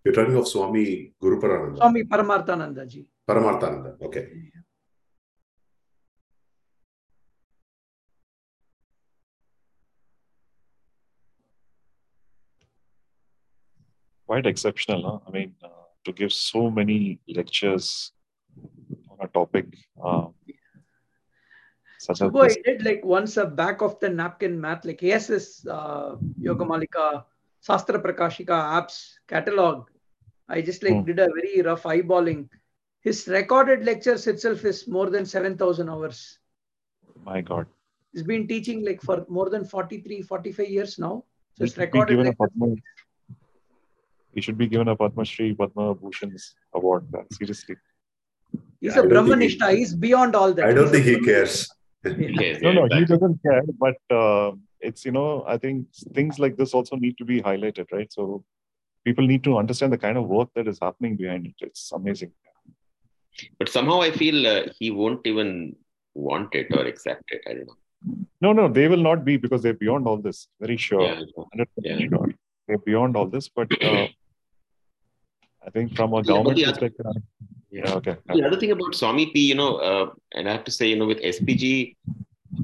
[0.04, 1.78] You're talking of Swami Guru Parananda.
[1.78, 3.06] Swami Paramarthananda ji.
[3.28, 4.02] Paramarthananda.
[4.02, 4.52] Okay.
[14.28, 15.19] Quite exceptional, huh?
[15.28, 15.69] I mean, uh,
[16.03, 18.11] to give so many lectures
[19.09, 19.65] on a topic
[20.03, 20.28] uh,
[21.97, 24.86] such as I did like once a back of the napkin math.
[24.86, 27.25] Like he has this uh, Yoga Malika,
[27.65, 29.89] Sastra Prakashika apps catalog.
[30.49, 31.05] I just like Hmm.
[31.05, 32.49] did a very rough eyeballing.
[33.01, 36.39] His recorded lectures itself is more than 7,000 hours.
[37.23, 37.67] My God.
[38.13, 41.23] He's been teaching like for more than 43, 45 years now.
[41.57, 42.82] So it's his should be recorded given a lectures.
[44.38, 46.44] He should be given a Padma Shri, Padma Bhushan's
[46.80, 47.26] award, man.
[47.38, 47.76] Seriously.
[48.82, 50.66] He's I a don't he- He's beyond all that.
[50.68, 51.56] I don't think he cares.
[52.06, 52.14] Yeah.
[52.42, 53.64] Yes, No, yeah, no, he doesn't care.
[53.86, 57.88] But uh, it's, you know, I think things like this also need to be highlighted,
[57.92, 58.12] right?
[58.18, 58.44] So
[59.08, 61.56] people need to understand the kind of work that is happening behind it.
[61.68, 62.32] It's amazing.
[63.58, 65.76] But somehow I feel uh, he won't even
[66.14, 67.42] want it or accept it.
[67.50, 67.78] I don't know.
[68.46, 70.48] No, no, they will not be because they're beyond all this.
[70.62, 71.02] Very sure.
[71.02, 72.08] Yeah, 100% Yeah.
[72.10, 72.30] sure.
[72.68, 73.50] They're beyond all this.
[73.50, 74.08] But uh,
[75.68, 77.05] I think from a Yeah, government other- perspective,
[77.70, 78.15] yeah, okay.
[78.34, 80.95] The other thing about Swami P, you know, uh, and I have to say, you
[80.95, 81.97] know, with SPG,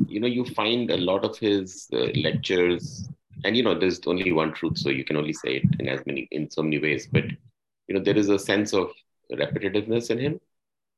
[0.08, 3.10] you know, you find a lot of his uh, lectures,
[3.44, 6.00] and you know, there's only one truth, so you can only say it in as
[6.06, 7.08] many, in so many ways.
[7.12, 7.26] But
[7.88, 8.92] you know, there is a sense of
[9.32, 10.40] repetitiveness in him.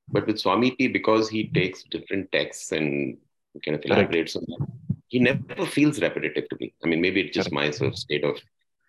[0.10, 3.18] But with Swami P, because he takes different texts and
[3.66, 4.68] kind of elaborates on them,
[5.08, 6.74] he never feels repetitive to me.
[6.84, 8.38] I mean, maybe it's just my sort of state of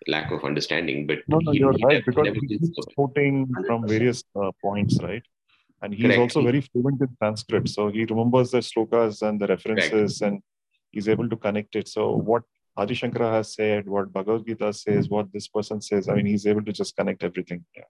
[0.09, 2.87] lack of understanding, but No, no, he, you're he right because never he feels keeps
[2.87, 2.93] so.
[2.95, 5.23] quoting from various uh, points, right?
[5.83, 6.21] And he's Correct.
[6.21, 10.43] also very fluent in Sanskrit, so he remembers the slokas and the references, and
[10.91, 11.89] he's able to connect it.
[11.89, 12.43] So what
[12.77, 16.47] Adi Shankara has said, what Bhagavad Gita says, what this person says, I mean, he's
[16.47, 17.65] able to just connect everything.
[17.77, 17.85] Yeah.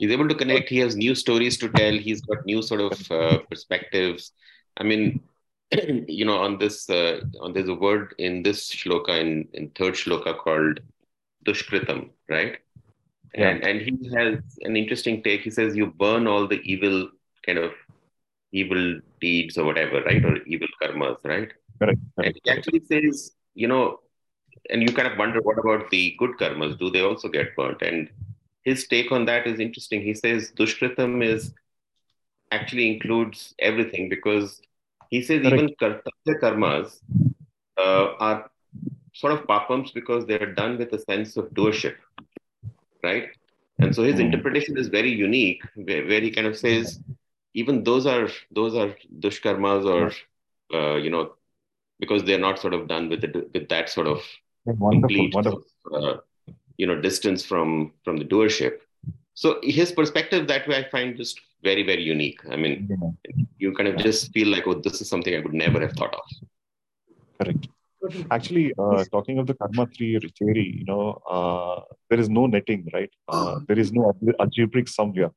[0.00, 3.10] he's able to connect he has new stories to tell he's got new sort of
[3.10, 4.32] uh, perspectives
[4.80, 5.02] i mean
[6.18, 9.94] you know on this uh, on there's a word in this shloka in, in third
[10.02, 10.78] shloka called
[11.48, 12.00] dushkritam
[12.36, 12.56] right
[13.34, 13.48] Yeah.
[13.50, 14.36] and and he has
[14.68, 16.96] an interesting take he says you burn all the evil
[17.46, 17.72] kind of
[18.60, 18.84] evil
[19.24, 22.00] deeds or whatever right or evil karmas right Correct.
[22.24, 23.18] and he actually says,
[23.62, 23.82] you know,
[24.70, 26.72] and you kind of wonder what about the good karmas?
[26.80, 27.82] Do they also get burnt?
[27.82, 28.08] And
[28.68, 30.02] his take on that is interesting.
[30.02, 31.44] He says Dushkritam is
[32.50, 34.60] actually includes everything because
[35.10, 35.62] he says Correct.
[35.62, 36.98] even kartavya karmas
[37.84, 38.50] uh, are
[39.18, 41.96] sort of papams because they're done with a sense of doership,
[43.02, 43.28] right?
[43.80, 44.20] And so his Hmm.
[44.20, 47.00] interpretation is very unique, where, where he kind of says
[47.54, 50.12] even those are those are dushkarmas or
[50.78, 51.34] uh, you know
[52.00, 54.22] because they're not sort of done with the, with that sort of
[54.64, 55.64] Wonderful, complete wonderful.
[55.94, 56.16] uh,
[56.78, 58.78] you know, distance from from the doership.
[59.34, 62.40] So his perspective that way I find just very, very unique.
[62.50, 63.10] I mean, Yeah.
[63.58, 66.14] you kind of just feel like, oh, this is something I would never have thought
[66.14, 66.22] of.
[67.40, 67.68] Correct.
[68.30, 72.88] Actually, uh, talking of the karma theory, theory, you know, uh, there is no netting,
[72.92, 73.10] right?
[73.28, 75.30] Uh, there is no algebraic sum here.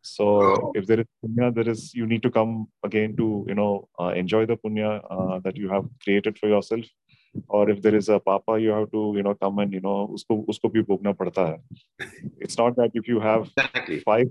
[0.00, 3.88] So if there is punya, there is you need to come again to you know
[4.00, 6.84] uh, enjoy the punya uh, that you have created for yourself,
[7.48, 10.08] or if there is a papa, you have to you know come and you know
[10.16, 11.58] usko usko bhi bhogna padta hai.
[12.38, 14.00] It's not that if you have Exactly.
[14.00, 14.28] five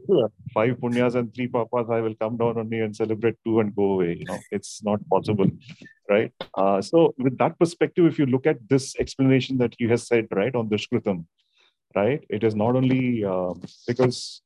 [0.54, 3.76] five punyas and three papas, I will come down on me and celebrate two and
[3.76, 4.18] go away.
[4.20, 5.50] You know, it's not possible,
[6.10, 6.32] right?
[6.54, 10.28] Uh, so with that perspective, if you look at this explanation that you have said,
[10.32, 11.26] right, on Dushkritam,
[11.96, 13.54] right, it is not only uh,
[13.88, 14.42] because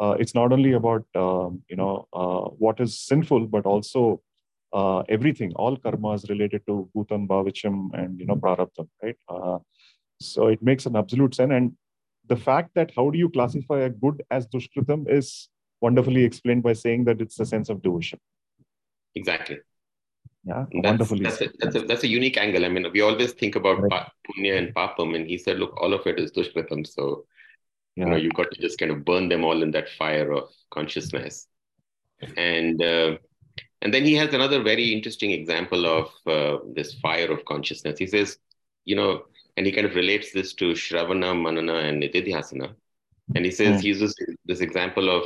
[0.00, 4.20] uh, it's not only about um, you know uh, what is sinful, but also
[4.72, 9.16] uh, everything, all karmas related to bhutam, bhavicham, and you know prarabdham, right?
[9.28, 9.58] Uh,
[10.20, 11.72] so it makes an absolute sense, and
[12.28, 15.48] the fact that how do you classify a good as dushkritam is
[15.80, 18.18] wonderfully explained by saying that it's a sense of devotion.
[19.14, 19.58] Exactly.
[20.44, 21.22] Yeah, That's, wonderfully.
[21.24, 22.64] that's, a, that's, a, that's a unique angle.
[22.64, 24.06] I mean, we always think about Right.
[24.26, 26.86] punya and papam, and he said, look, all of it is dushkritam.
[26.86, 27.26] So,
[27.96, 28.04] yeah.
[28.04, 30.48] you know, you got to just kind of burn them all in that fire of
[30.70, 31.46] consciousness.
[32.36, 33.18] And uh,
[33.82, 37.98] and then he has another very interesting example of uh, this fire of consciousness.
[37.98, 38.38] He says,
[38.84, 39.24] you know,
[39.56, 42.74] and he kind of relates this to Shravana, Manana, and Nididhyasana.
[43.34, 43.80] And he says, Hmm.
[43.80, 44.14] he uses
[44.46, 45.24] this example of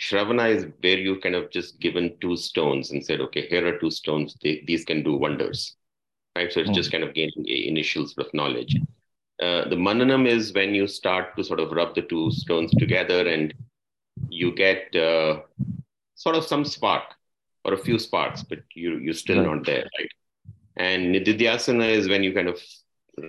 [0.00, 3.78] Shravana is where you kind of just given two stones and said, okay, here are
[3.78, 4.36] two stones.
[4.42, 5.76] They, these can do wonders.
[6.36, 6.52] Right.
[6.52, 6.74] So it's Hmm.
[6.74, 8.76] just kind of gaining initial sort of knowledge.
[9.42, 13.26] Uh, the mananam is when you start to sort of rub the two stones together
[13.28, 13.54] and
[14.28, 15.40] you get uh,
[16.14, 17.04] sort of some spark
[17.64, 18.00] or a few hmm.
[18.00, 19.54] sparks, but you, you're still Right.
[19.54, 20.10] not there, right?
[20.76, 22.60] And nididhyasana is when you kind of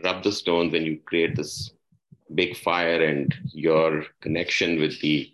[0.03, 1.71] rub the stones and you create this
[2.33, 5.31] big fire and your connection with the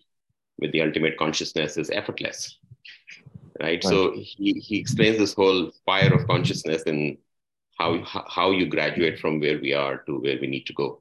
[0.60, 2.58] with the ultimate consciousness is effortless
[3.62, 7.18] right, so he, he explains this whole fire of consciousness and
[7.78, 11.00] how how you graduate from where we are to where we need to go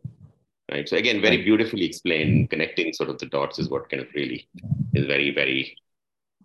[0.70, 0.88] right?
[0.88, 4.48] So again very beautifully explained connecting sort of the dots is what kind of really
[4.92, 5.76] is very very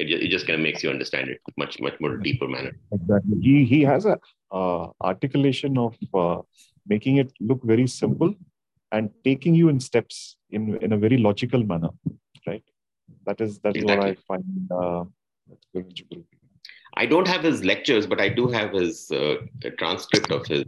[0.02, 3.40] it, it just kind of makes you understand it much much more deeper manner Exactly.
[3.42, 4.20] He he has a
[4.52, 6.42] uh, articulation of uh,
[6.88, 8.34] making it look very simple
[8.92, 11.90] and taking you in steps in in a very logical manner,
[12.46, 12.64] right?
[13.26, 15.06] That is that is what I find uh,
[15.74, 16.26] very.
[16.98, 19.36] I don't have his lectures, but I do have his uh,
[19.78, 20.66] transcript of his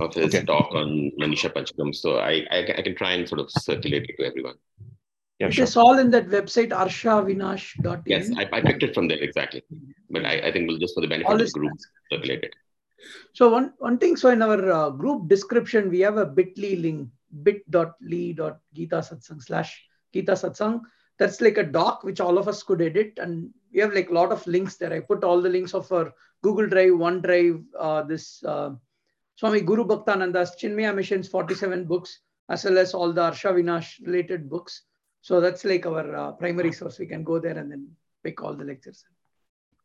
[0.00, 0.44] of his Okay.
[0.44, 1.94] talk on Manisha Panchakam.
[1.94, 4.54] So I, I I can try and sort of circulate it to everyone.
[5.38, 5.64] Yeah, It sure.
[5.64, 8.02] is all in that website arshavinash.in.
[8.06, 9.62] Yes, I, I picked it from there exactly.
[10.10, 11.72] But I, I think we'll just for the benefit all of the group
[12.10, 12.54] circulate it.
[13.34, 17.10] So one one thing, so in our uh, group description, we have a bit.ly link,
[17.42, 20.80] bit.ly.gita satsang slash Gita satsang.
[21.18, 24.14] That's like a doc which all of us could edit, and we have like a
[24.14, 24.92] lot of links there.
[24.92, 26.12] I put all the links of our
[26.42, 28.70] Google Drive, OneDrive, uh, this uh,
[29.36, 34.48] Swami Guru Bhaktananda's Chinmaya Mission's 47 books, as well as all the Arsha Vinash related
[34.48, 34.82] books.
[35.26, 37.00] So that's like our uh, primary source.
[37.00, 37.88] We can go there and then
[38.22, 39.04] pick all the lectures.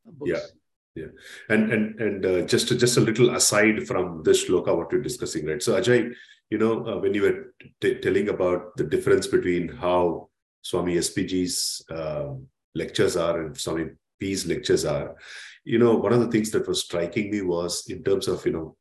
[0.05, 0.29] and Books.
[0.29, 0.45] Yeah.
[0.93, 1.11] Yeah,
[1.47, 5.01] and and and uh, just to, just a little aside from this shloka, what we're
[5.01, 5.63] discussing, right?
[5.63, 6.13] So Ajay,
[6.49, 10.27] you know, uh, when you were t- telling about the difference between how
[10.63, 12.33] Swami SPG's uh,
[12.75, 13.85] lectures are and Swami
[14.19, 15.15] P's lectures are,
[15.63, 18.51] you know, one of the things that was striking me was in terms of you
[18.51, 18.75] know,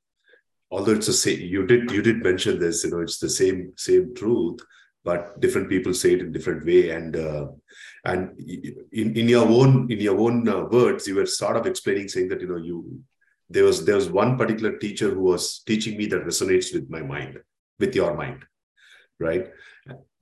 [0.73, 3.73] although it's the same, you did you did mention this, you know, it's the same
[3.77, 4.59] same truth,
[5.05, 7.47] but different people say it in different way, and uh,
[8.05, 12.09] and in, in your own in your own uh, words you were sort of explaining
[12.09, 13.01] saying that you know you
[13.49, 17.03] there was there was one particular teacher who was teaching me that resonates with my
[17.03, 17.39] mind
[17.79, 18.45] with your mind
[19.21, 19.51] right?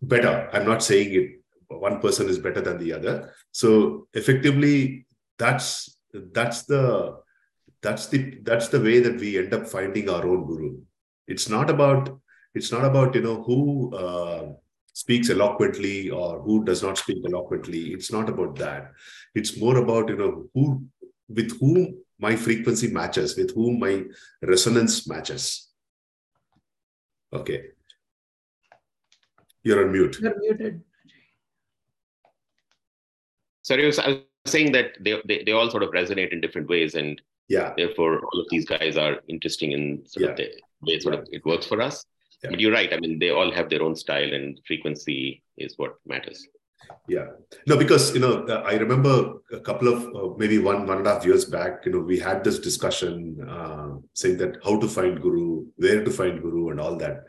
[0.03, 0.51] Better.
[0.53, 1.31] I'm not saying it
[1.69, 3.35] one person is better than the other.
[3.53, 5.07] So effectively
[5.39, 7.19] that's that's the
[7.83, 10.81] that's the that's the way that we end up finding our own guru.
[11.27, 12.21] It's not about
[12.55, 14.53] it's not about you know who uh,
[14.99, 17.83] speaks eloquently or who does not speak eloquently.
[17.95, 18.93] It's not about that.
[19.35, 20.85] It's more about you know who
[21.29, 24.03] with whom my frequency matches with whom my
[24.43, 25.69] resonance matches.
[27.33, 27.61] Okay.
[29.63, 30.19] You're on mute.
[30.21, 30.83] You're muted.
[33.63, 36.41] Sorry, I was, I was saying that they, they they all sort of resonate in
[36.41, 37.73] different ways, and yeah.
[37.77, 40.49] therefore all of these guys are interesting in sort of the
[40.81, 42.05] way sort of it works for us.
[42.43, 42.51] Yeah.
[42.51, 42.93] But you're right.
[42.93, 46.47] I mean, they all have their own style, and frequency is what matters.
[47.09, 47.27] Yeah,
[47.67, 51.07] no, because you know, uh, I remember a couple of uh, maybe one one and
[51.07, 51.85] a half years back.
[51.85, 56.11] You know, we had this discussion uh, saying that how to find guru, where to
[56.11, 57.25] find guru, and all that.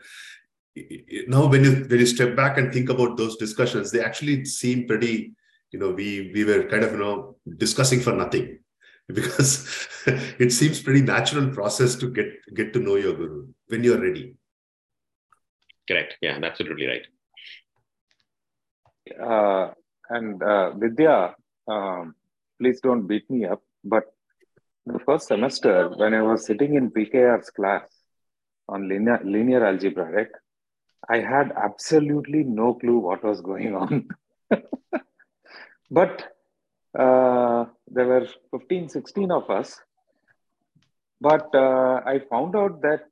[1.26, 4.86] now when you when you step back and think about those discussions, they actually seem
[4.86, 5.32] pretty.
[5.72, 8.58] You know, we we were kind of you know discussing for nothing
[9.08, 9.88] because
[10.38, 14.36] it seems pretty natural process to get get to know your guru when you're ready.
[15.90, 16.18] Correct.
[16.20, 17.06] Yeah, absolutely right.
[19.20, 19.72] Uh,
[20.08, 21.34] and uh, Vidya,
[21.66, 22.14] um,
[22.60, 24.04] please don't beat me up, but
[24.86, 27.82] the first semester when I was sitting in PKR's class
[28.68, 30.28] on linear, linear algebra, right,
[31.08, 34.08] I had absolutely no clue what was going on.
[35.90, 36.22] but
[36.96, 39.80] uh, there were 15, 16 of us.
[41.20, 43.09] But uh, I found out that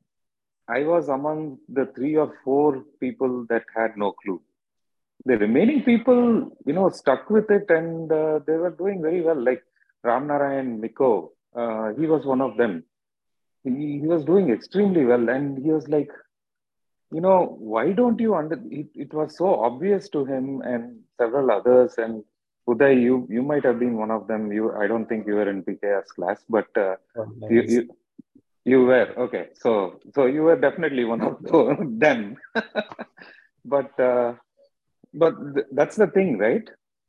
[0.69, 4.41] I was among the three or four people that had no clue.
[5.25, 9.43] The remaining people, you know, stuck with it and uh, they were doing very well.
[9.43, 9.62] Like
[10.05, 12.85] Ram Narayan Miko, uh, he was one of them.
[13.64, 15.29] He, he was doing extremely well.
[15.29, 16.11] And he was like,
[17.11, 21.51] you know, why don't you under it, it was so obvious to him and several
[21.51, 21.95] others.
[21.97, 22.23] And
[22.69, 24.53] Uday, you you might have been one of them.
[24.53, 27.51] You I don't think you were in PKS class, but uh, oh, nice.
[27.51, 27.89] you, you
[28.71, 29.45] you were okay.
[29.62, 31.37] So so you were definitely one of
[32.05, 32.37] them.
[33.75, 34.35] but uh,
[35.14, 36.69] but th- that's the thing, right?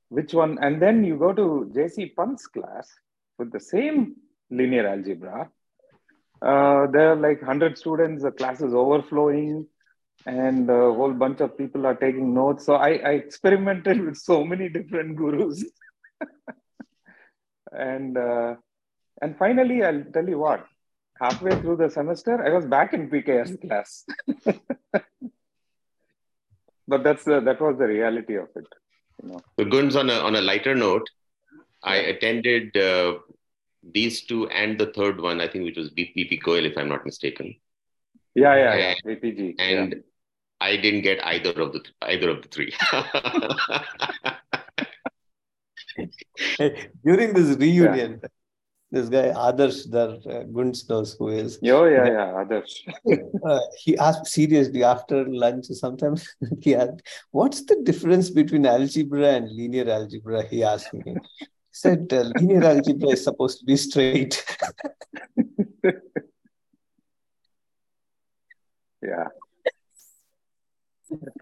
[0.09, 0.57] Which one?
[0.61, 2.87] And then you go to JC Pant's class
[3.37, 4.15] with the same
[4.49, 5.49] linear algebra.
[6.41, 9.67] Uh, there are like 100 students, the class is overflowing
[10.25, 12.65] and a whole bunch of people are taking notes.
[12.65, 15.63] So I, I experimented with so many different gurus.
[17.71, 18.55] and uh,
[19.21, 20.65] and finally, I'll tell you what,
[21.19, 24.05] halfway through the semester, I was back in PKS class.
[26.87, 28.67] but that's the, that was the reality of it.
[29.21, 29.39] You know.
[29.59, 31.09] So, Gunz, on a, on a lighter note,
[31.83, 33.19] I attended uh,
[33.83, 37.05] these two and the third one, I think, which was BP Goel, if I'm not
[37.05, 37.55] mistaken.
[38.35, 38.95] Yeah, yeah, yeah.
[39.05, 39.55] BPG.
[39.59, 39.99] And yeah.
[40.61, 42.73] I didn't get either of the either of the three.
[47.03, 48.29] During this reunion, yeah.
[48.91, 51.59] This guy Adarsh, the uh, Gunz knows who is.
[51.63, 52.73] Oh yeah, yeah, Adarsh.
[53.45, 55.65] uh, he asked seriously after lunch.
[55.65, 56.27] Sometimes
[56.61, 61.03] he asked, "What's the difference between algebra and linear algebra?" He asked me.
[61.05, 64.43] He said, uh, "Linear algebra is supposed to be straight."
[69.01, 69.27] yeah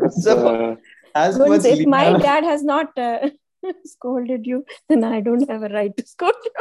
[0.09, 0.75] so, uh,
[1.15, 3.29] as much if my dad has not uh,
[3.85, 6.51] scolded you, then I don't have a right to scold you.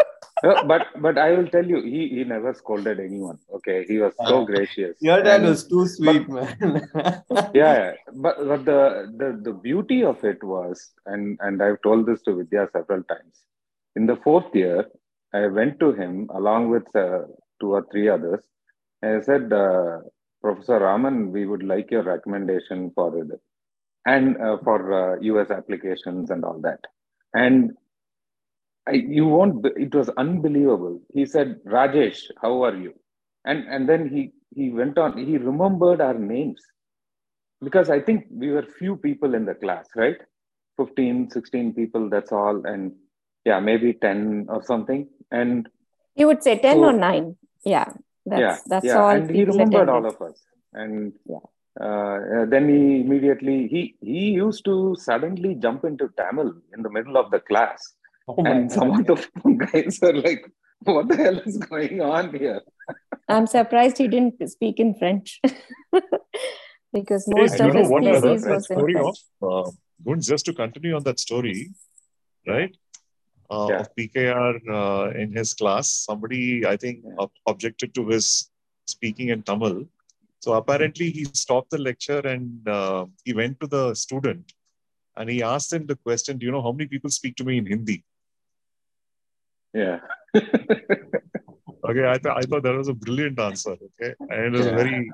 [0.45, 3.39] no, but but I will tell you, he he never scolded anyone.
[3.55, 4.97] Okay, he was so gracious.
[5.01, 7.23] Your dad and, was too sweet, but, man.
[7.55, 12.23] yeah, but but the, the the beauty of it was, and and I've told this
[12.23, 13.43] to Vidya several times.
[13.97, 14.87] In the fourth year,
[15.33, 17.23] I went to him along with uh,
[17.61, 18.41] two or three others.
[19.03, 20.01] And I said, uh,
[20.43, 23.29] Professor Raman, we would like your recommendation for it
[24.07, 26.81] and uh, for uh, US applications and all that.
[27.35, 27.73] And
[28.89, 31.03] I, you won't, it was unbelievable.
[31.13, 32.95] He said, Rajesh, how are you?
[33.45, 36.63] And, and then he, he went on, he remembered our names
[37.61, 40.17] because I think we were few people in the class, right?
[40.77, 42.65] 15, 16 people, that's all.
[42.65, 42.93] And
[43.45, 45.09] yeah, maybe 10 or something.
[45.33, 45.69] And
[46.15, 47.37] you would say 10 so, or 9.
[47.65, 47.93] Yeah.
[48.25, 48.99] That's, yeah, that's yeah.
[48.99, 49.11] all.
[49.11, 50.41] And he remembered all of us.
[50.73, 51.39] And yeah.
[51.81, 57.17] Uh, then he immediately he he used to suddenly jump into Tamil in the middle
[57.17, 57.95] of the class,
[58.29, 58.73] oh and God.
[58.73, 60.51] some of the guys are like,
[60.85, 62.63] "What the hell is going on here?"
[63.29, 65.41] I'm surprised he didn't speak in French
[66.93, 69.19] because most hey, of his thesis was in French.
[69.43, 69.69] Of,
[70.07, 71.71] uh, just to continue on that story,
[72.47, 72.75] right?
[73.51, 73.81] uh, yeah.
[73.81, 75.91] of PKR uh, in his class.
[75.91, 77.27] Somebody, I think, yeah.
[77.47, 78.51] objected to his
[78.87, 79.85] speaking in Tamil.
[80.41, 84.53] So apparently, he stopped the lecture and uh, he went to the student
[85.17, 87.59] and he asked him the question Do you know how many people speak to me
[87.59, 88.05] in Hindi?
[89.73, 90.01] Yeah.
[90.37, 93.73] okay, I, th- I thought that was a brilliant answer.
[93.73, 94.15] Okay.
[94.21, 94.77] And it was yeah.
[94.77, 95.11] very,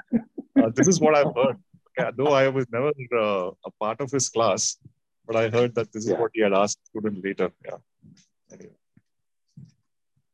[0.62, 1.56] uh, this is what I've heard.
[1.98, 4.78] Okay, though I was never uh, a part of his class,
[5.26, 7.50] but I heard that this is what he had asked student later.
[7.64, 7.78] Yeah.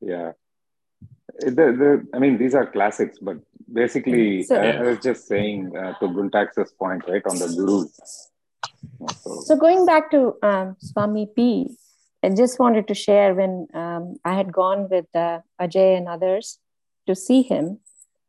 [0.01, 0.33] Yeah.
[1.41, 3.37] The, the, I mean, these are classics, but
[3.73, 8.31] basically, so, I, I, was just saying uh, to Guntax's point, right, on the gurus.
[9.23, 11.71] So, so going back to um, Swami P,
[12.25, 16.59] I just wanted to share when um, I had gone with uh, Ajay and others
[17.07, 17.79] to see him.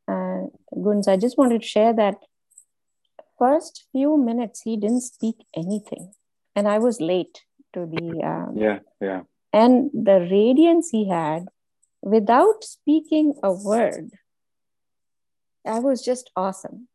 [0.07, 2.17] Uh, Gunz, I just wanted to share that
[3.39, 6.13] first few minutes he didn't speak anything,
[6.55, 7.43] and I was late
[7.73, 9.21] to the um, yeah yeah
[9.53, 11.47] and the radiance he had
[12.01, 14.11] without speaking a word.
[15.65, 16.87] I was just awesome.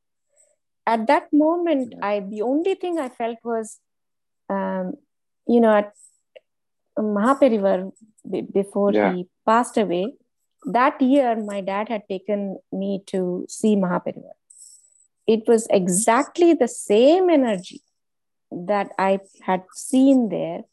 [0.87, 3.81] at that moment, I the only thing I felt was,
[4.51, 4.93] um,
[5.47, 5.93] you know, at
[6.99, 7.91] Mahaperiyava
[8.53, 9.13] before Yeah.
[9.15, 10.15] he passed away,
[10.67, 14.37] that year my dad had taken me to see Mahaperiyava.
[15.27, 17.83] It was exactly the same energy
[18.51, 20.65] that I had seen there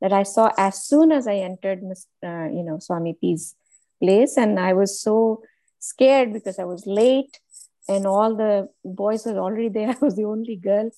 [0.00, 1.82] that I saw as soon as I entered,
[2.22, 3.54] uh, you know, Swami P's
[4.02, 5.42] place, and I was so
[5.78, 7.40] scared because I was late,
[7.88, 9.90] and all the boys were already there.
[9.90, 10.90] I was the only girl,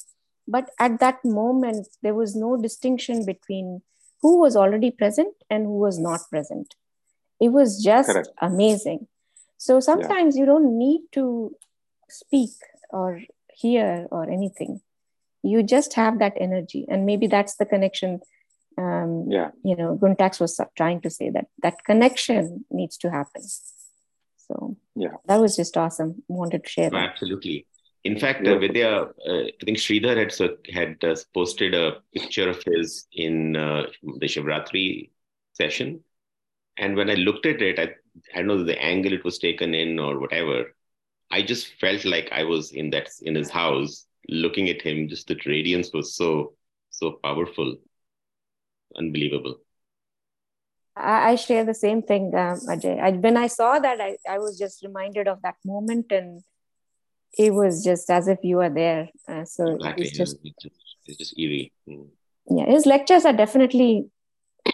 [0.47, 3.83] but at that moment there was no distinction between
[4.23, 6.75] who was already present and who was not present.
[7.41, 8.29] It was just Correct.
[8.41, 9.07] amazing.
[9.59, 11.55] So sometimes you don't need to
[12.09, 12.51] speak
[12.91, 13.21] or
[13.53, 14.81] hear or anything.
[15.43, 18.21] You just have that energy, and maybe that's the connection
[18.83, 19.51] um, Yeah.
[19.68, 23.43] you know guntax was trying to say that that connection needs to happen
[24.47, 25.16] so Yeah.
[25.29, 27.59] that was just awesome wanted to share No, that absolutely.
[28.05, 28.53] In fact, Yeah.
[28.55, 28.91] uh, Vidya,
[29.31, 31.85] uh, I think Sridhar had cir- had uh, posted a
[32.16, 33.83] picture of his in uh,
[34.22, 35.11] the Shivratri
[35.61, 35.89] session,
[36.83, 37.87] and when I looked at it, I,
[38.35, 40.59] I don't know the angle it was taken in or whatever.
[41.39, 44.07] I just felt like I was in that in his house,
[44.45, 45.09] looking at him.
[45.09, 46.31] Just the radiance was so
[47.01, 47.76] so powerful,
[48.97, 49.61] unbelievable.
[50.99, 54.39] I, I share the same thing um, ajay I, when i saw that I, I
[54.39, 56.43] was just reminded of that moment and
[57.36, 60.07] it was just as if you were there uh, so Exactly.
[60.07, 60.36] it's just.
[61.07, 61.72] It's just, eerie.
[61.89, 62.09] Mm.
[62.57, 64.11] yeah his lectures are definitely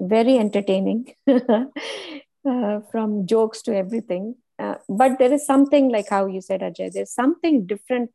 [0.01, 6.41] very entertaining uh, from jokes to everything uh, but there is something like how you
[6.41, 8.11] said ajay there's something different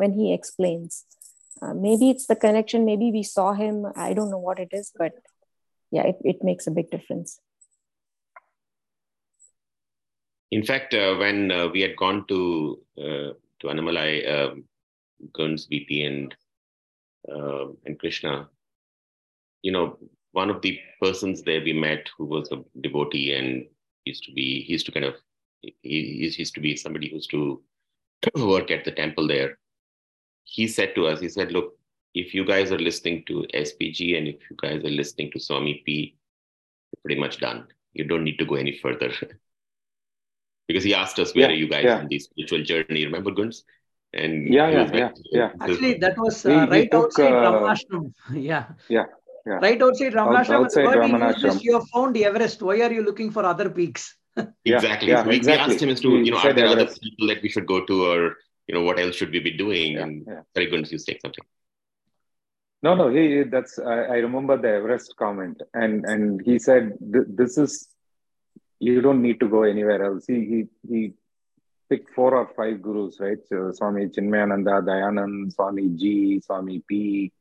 [0.00, 1.04] when he explains
[1.62, 4.92] uh, maybe it's the connection maybe we saw him i don't know what it is
[5.02, 5.12] but
[5.90, 7.40] yeah it, it makes a big difference
[10.50, 14.64] In fact, uh, when uh, we had gone to uh, to Annamalai, um,
[15.32, 16.34] Guns, VP, and
[17.32, 18.48] uh, and Krishna,
[19.62, 19.98] you know,
[20.32, 23.66] one of the persons there we met who was a devotee and
[24.04, 25.14] used to be he used to kind of
[25.62, 27.62] he, he used to be somebody who used to
[28.36, 29.56] work at the temple there.
[30.42, 31.78] He said to us, he said, "Look,
[32.14, 35.82] if you guys are listening to SPG and if you guys are listening to Swami
[35.86, 36.16] P,
[36.92, 37.66] you're pretty much done.
[37.92, 39.12] You don't need to go any further."
[40.68, 41.98] because he asked us, "Where Yeah, are you guys yeah.
[41.98, 43.64] on this spiritual journey?" Remember, Guns?
[44.12, 45.50] And Yeah, yeah, yeah, yeah.
[45.60, 48.12] Actually, that was He- uh, he right took, outside uh, Ramanashram.
[48.34, 48.64] yeah.
[48.88, 49.04] Yeah,
[49.46, 49.58] yeah.
[49.66, 50.64] Right outside Ramanashram.
[50.64, 51.62] outside the word he used is, Ramanashram.
[51.62, 52.62] you have found Everest.
[52.62, 54.16] Why are you looking for other peaks?
[54.64, 55.08] Exactly.
[55.10, 55.74] yeah, so we, we exactly.
[55.74, 57.02] asked him as to, He you know, are said there other Everest.
[57.02, 58.36] people that we should go to, or
[58.66, 59.92] you know, what else should we be doing?
[59.92, 60.42] Yeah, and yeah.
[60.54, 61.44] very good, you say something.
[62.82, 67.58] No, no, he that's I, I remember the Everest comment, and and he said this
[67.58, 67.88] is
[68.78, 70.24] you don't need to go anywhere else.
[70.26, 70.58] He he
[70.88, 71.12] he
[71.90, 73.38] picked four or five gurus, right?
[73.48, 77.32] So Swami Chinmayananda, Dayanand, Swami G, Swami P,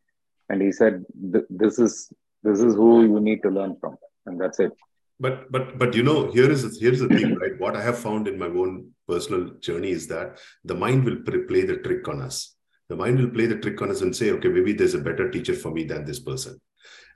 [0.49, 1.05] and he said
[1.49, 2.11] this is
[2.43, 4.73] this is who you need to learn from, and that's it.
[5.21, 7.57] But but but you know, here is here's the thing, right?
[7.59, 11.63] What I have found in my own personal journey is that the mind will play
[11.63, 12.55] the trick on us.
[12.89, 15.29] The mind will play the trick on us and say, okay, maybe there's a better
[15.29, 16.59] teacher for me than this person.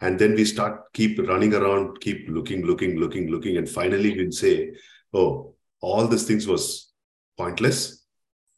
[0.02, 4.32] And then we start keep running around, keep looking, looking, looking, looking, and finally we'll
[4.32, 4.72] say,
[5.14, 6.92] oh, all these things was
[7.38, 8.06] pointless.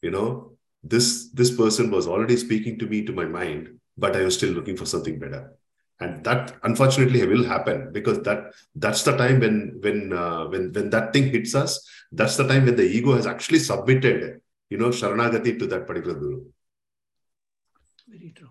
[0.02, 0.52] You know,
[0.82, 4.50] this this person was already speaking to me to my mind, but I was still
[4.50, 5.56] looking for something better
[6.00, 10.90] and that unfortunately will happen because that that's the time when when uh, when when
[10.90, 14.88] that thing hits us that's the time when the ego has actually submitted you know
[14.88, 16.44] sharanagati to that particular guru
[18.08, 18.48] Very true.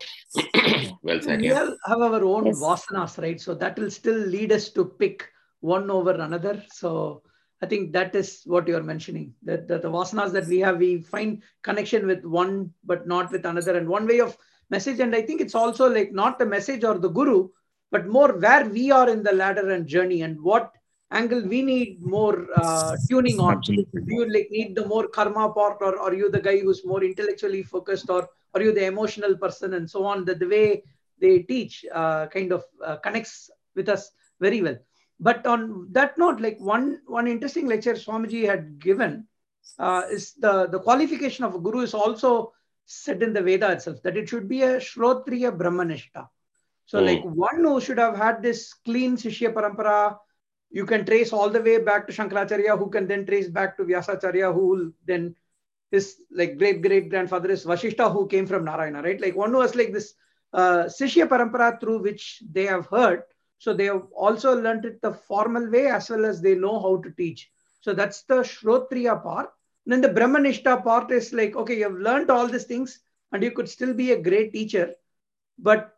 [1.01, 1.41] well said.
[1.41, 1.61] We Yeah.
[1.61, 2.59] all have our own Yes.
[2.59, 3.39] vasanas, right?
[3.39, 5.29] So that will still lead us to pick
[5.61, 6.63] one over another.
[6.69, 7.23] So
[7.61, 9.33] I think that is what you are mentioning.
[9.43, 13.45] That, that the vasanas that we have, we find connection with one, but not with
[13.45, 13.77] another.
[13.77, 14.37] And one way of
[14.69, 17.49] message, and I think it's also like not the message or the guru,
[17.91, 20.71] but more where we are in the ladder and journey and what
[21.11, 23.61] angle we need more uh, tuning on.
[23.61, 27.03] Do you like need the more karma part, or are you the guy who's more
[27.03, 30.25] intellectually focused, or are you the emotional person, and so on?
[30.25, 30.83] That the way
[31.19, 34.77] they teach uh, kind of uh, connects with us very well.
[35.19, 39.27] But on that note, like one one interesting lecture Swamiji had given
[39.79, 42.53] uh, is the the qualification of a guru is also
[42.85, 46.27] said in the Veda itself that it should be a Shrotriya Brahmanishta.
[46.85, 47.05] So, Mm.
[47.05, 50.17] like one who should have had this clean Shishya Parampara,
[50.69, 53.83] you can trace all the way back to Shankaracharya, who can then trace back to
[53.85, 55.35] Vyasacharya, who will then
[55.95, 56.07] his
[56.39, 59.21] like great great grandfather is Vashishta, who came from Narayana, right?
[59.25, 60.13] Like one was like this
[60.53, 63.23] uh, Shishya Parampara through which they have heard.
[63.57, 66.93] So they have also learned it the formal way as well as they know how
[67.03, 67.49] to teach.
[67.81, 69.49] So that's the Shrotriya part.
[69.85, 72.99] And Then the Brahmanishta part is like, okay, you've learned all these things.
[73.35, 74.93] and you could still be a great teacher.
[75.59, 75.93] But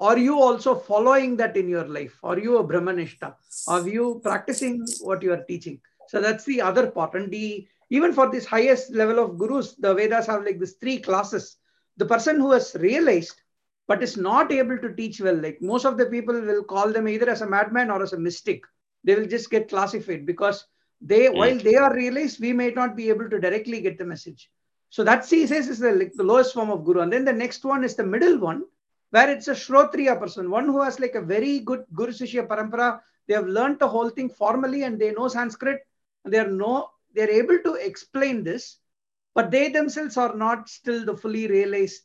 [0.00, 2.18] are you also following that in your life?
[2.22, 3.34] Are you a Brahmanishta?
[3.68, 5.80] Are you practicing what you are teaching?
[6.08, 7.14] So that's the other part.
[7.14, 10.98] And the even for this highest level of gurus, the Vedas have like these three
[10.98, 11.56] classes.
[11.96, 13.42] The person who has realized
[13.88, 17.08] but is not able to teach well, like most of the people will call them
[17.08, 18.62] either as a madman or as a mystic.
[19.02, 20.64] They will just get classified because
[21.00, 21.34] they, mm.
[21.34, 24.48] while they are realized, we may not be able to directly get the message.
[24.90, 27.00] So that he says is the, like, the lowest form of guru.
[27.00, 28.62] And then the next one is the middle one,
[29.10, 33.00] where it's a Shrotriya person, one who has like a very good Guru Sishya Parampara.
[33.26, 35.80] They have learned the whole thing formally and they know Sanskrit.
[36.24, 38.78] And they are no they're able to explain this,
[39.34, 42.02] but they themselves are not still the fully realized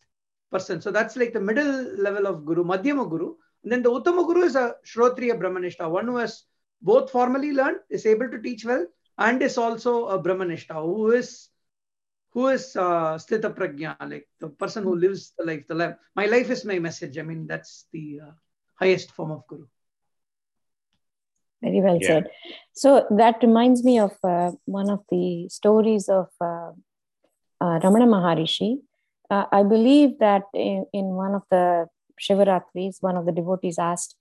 [0.52, 0.82] person.
[0.82, 3.36] So that's like the middle level of Guru, Madhyama Guru.
[3.64, 6.44] And then the Uttama Guru is a Shrotriya Brahmanishta, one who has
[6.82, 8.86] both formally learned, is able to teach well,
[9.18, 11.50] and is also a Brahmanishta, who is
[12.32, 15.66] who is uh, Sthita Prajna, like the person who lives the life.
[15.68, 15.96] The life.
[16.16, 17.18] My life is my message.
[17.18, 18.32] I mean, that's the uh,
[18.76, 19.66] highest form of Guru.
[21.66, 22.08] Very well yeah.
[22.08, 22.28] said.
[22.74, 26.72] So that reminds me of uh, one of the stories of uh,
[27.62, 28.78] uh, Ramana Maharishi.
[29.32, 31.88] Uh, I believe that in, in, one of the
[32.22, 34.16] Shivaratris, one of the devotees asked,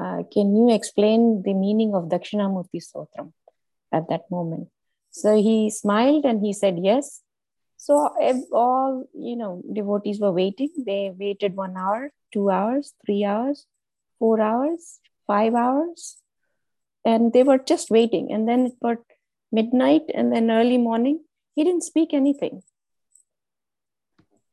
[0.00, 3.32] uh, Can you explain the meaning of Dakshinamurti stotram
[3.92, 4.68] at that moment?
[5.10, 7.20] So he smiled and he said, Yes.
[7.76, 7.94] So
[8.52, 10.70] all you know devotees were waiting.
[10.86, 13.66] They waited one hour, two hours, three hours,
[14.18, 16.16] four hours, five hours,
[17.04, 18.32] and they were just waiting.
[18.32, 18.98] And then it got
[19.52, 21.20] midnight and then early morning
[21.54, 22.62] he didn't speak anything.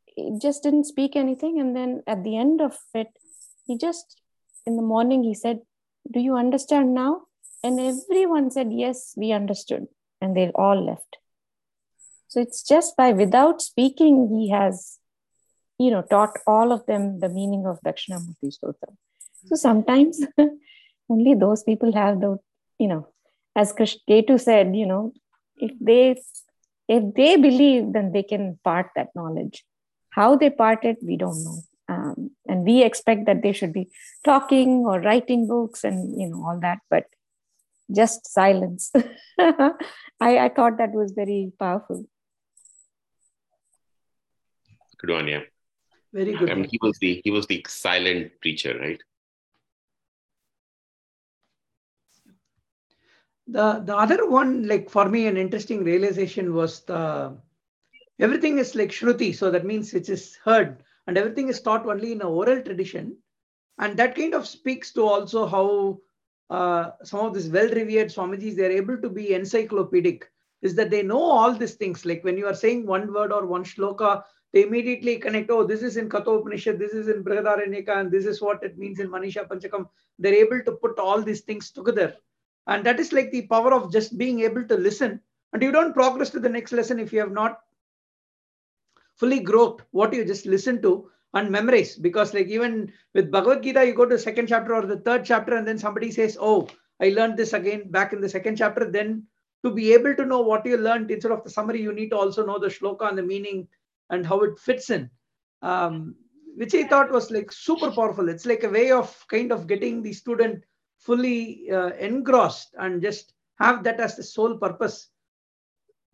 [0.06, 1.60] He just didn't speak anything.
[1.60, 3.07] And then at the end of it
[3.65, 4.22] he just
[4.65, 5.60] in the morning he said
[6.11, 7.24] do you understand now?
[7.64, 9.88] And everyone said yes we understood.
[10.22, 11.18] And they all left.
[12.30, 14.99] So it's just by without speaking he has
[15.78, 18.90] you know taught all of them the meaning of dakshinamurti stotra
[19.48, 20.22] so sometimes
[21.10, 22.38] only those people have the
[22.80, 23.08] you know
[23.56, 25.14] as Ketu said you know
[25.58, 26.22] if they
[26.88, 29.64] if they believe then they can part that knowledge.
[30.12, 31.60] How they part it we don't know.
[31.90, 33.90] Um, and we expect that they should be
[34.24, 37.06] talking or writing books and you know all that but
[37.94, 38.92] just silence.
[39.40, 39.74] I,
[40.20, 42.06] I thought that was very powerful.
[45.00, 45.42] Good one yeah
[46.14, 46.50] very good.
[46.50, 49.02] I mean, he was the he was the silent preacher right
[53.48, 57.36] the the other one like for me an interesting realization was the
[58.19, 62.11] everything is like shruti so that means it is heard and everything is taught only
[62.11, 63.18] in a oral tradition.
[63.80, 65.99] And that kind of speaks to also how
[66.49, 70.30] uh, some of these well-revered swamijis they're able to be encyclopedic
[70.61, 72.06] is that they know all these things.
[72.06, 75.84] Like when you are saying one word or one shloka they immediately connect oh this
[75.84, 79.48] is in kathopanishad this is in brihadaranyaka and this is what it means in manisha
[79.48, 79.88] panchakam.
[80.19, 82.15] They're able to put all these things together
[82.68, 85.22] and that is like the power of just being able to listen.
[85.53, 87.61] And you don't progress to the next lesson if you have not
[89.15, 91.95] fully groped what you just listened to and memorize.
[91.95, 95.23] Because like even with Bhagavad Gita, you go to the second chapter or the third
[95.26, 96.68] chapter, and then somebody says, Oh,
[97.02, 98.89] I learned this again back in the second chapter.
[98.91, 99.23] Then
[99.64, 102.18] to be able to know what you learned instead of the summary, you need to
[102.18, 103.68] also know the shloka and the meaning
[104.10, 105.10] and how it fits in.
[105.61, 106.15] Um,
[106.56, 108.30] which I thought was like super powerful.
[108.30, 110.64] It's like a way of kind of getting the student
[111.08, 115.12] fully uh, engrossed and just have that as the sole purpose.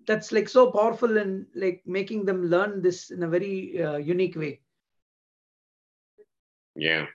[0.08, 4.36] That's like so powerful in like making them learn this in a very uh, unique
[4.36, 4.62] way.
[6.76, 7.08] Yeah.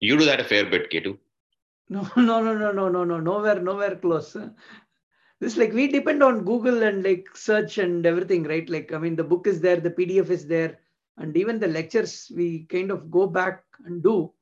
[0.00, 1.18] You do that a fair bit ketu.
[1.88, 4.36] No no no no no no no nowhere nowhere close.
[5.40, 8.68] This like we depend on google and like search and everything right?
[8.68, 10.78] Like i mean the book is there the pdf is there
[11.18, 14.32] and even the lectures we kind of go back and do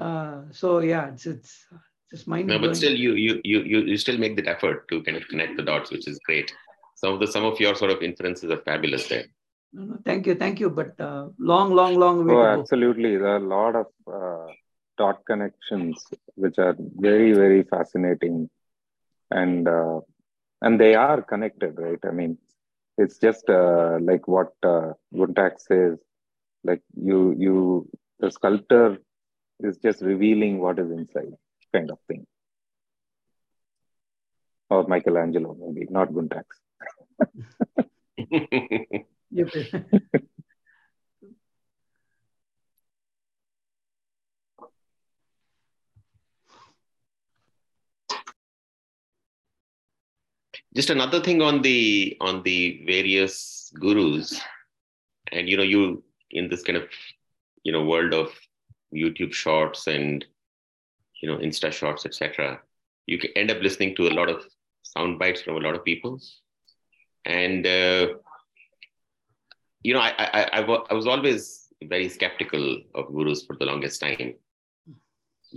[0.00, 1.66] uh, so yeah, it's it's
[2.10, 2.48] just mind.
[2.48, 5.56] No, but still, you you you you still make that effort to kind of connect
[5.56, 6.52] the dots, which is great.
[6.96, 9.26] Some of the some of your sort of inferences are fabulous there.
[9.72, 10.70] No, no, thank you, thank you.
[10.70, 12.34] But uh, long, long, long way.
[12.34, 13.16] Oh, absolutely.
[13.16, 14.52] There are a lot of uh,
[14.98, 16.04] dot connections
[16.34, 18.50] which are very, very fascinating,
[19.30, 20.00] and uh,
[20.62, 21.98] and they are connected, right?
[22.04, 22.38] I mean,
[22.98, 25.98] it's just uh, like what uh, Guntak says.
[26.62, 28.98] Like you, you, the sculptor
[29.64, 31.32] is just revealing what is inside,
[31.72, 32.26] kind of thing.
[34.68, 36.44] Or Michelangelo, maybe, not Guntax.
[50.72, 54.40] Just another thing on the on the various gurus
[55.32, 56.88] and you know, you in this kind of
[57.64, 58.32] you know world of
[58.94, 60.24] YouTube shorts and
[61.22, 62.60] you know Insta shorts, etc.
[63.06, 64.44] You can end up listening to a lot of
[64.82, 66.20] sound bites from a lot of people,
[67.24, 68.08] and uh,
[69.82, 70.60] you know, I, I, I,
[70.90, 74.34] I was always very skeptical of gurus for the longest time,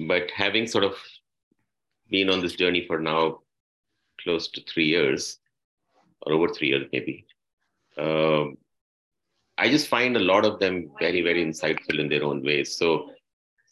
[0.07, 0.95] but having sort of
[2.09, 3.39] been on this journey for now
[4.21, 5.39] close to three years,
[6.21, 7.25] or over three years maybe.
[7.97, 8.57] Um,
[9.57, 12.75] I just find a lot of them very, very insightful in their own ways.
[12.77, 13.11] So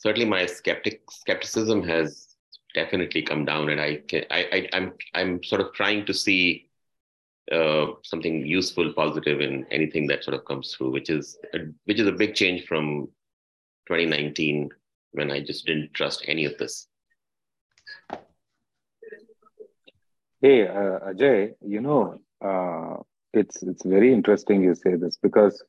[0.02, 2.36] certainly my skeptic skepticism has
[2.74, 6.70] definitely come down, and I, can, I, I I'm I'm sort of trying to see
[7.52, 12.00] uh, something useful, positive in anything that sort of comes through, which is a, which
[12.00, 13.10] is a big change from
[13.88, 14.70] 2019
[15.12, 16.88] when I just didn't trust any of this.
[20.42, 23.04] Hey, uh, Ajay, you know, uh,
[23.34, 25.64] it's it's very interesting you say this because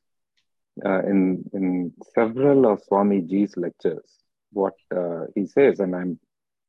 [0.83, 4.22] uh, in in several of Swami Ji's lectures,
[4.53, 6.19] what uh, he says, and I'm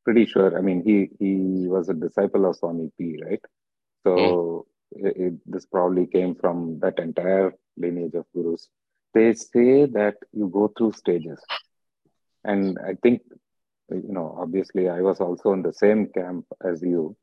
[0.05, 0.57] pretty sure.
[0.57, 3.41] I mean, he he was a disciple of Swami P, right?
[4.05, 4.67] So
[4.97, 5.07] mm.
[5.07, 8.69] it, it, this probably came from that entire lineage of gurus.
[9.15, 11.41] They say that you go through stages,
[12.45, 13.23] and I think
[13.91, 14.37] you know.
[14.39, 17.17] Obviously, I was also in the same camp as you,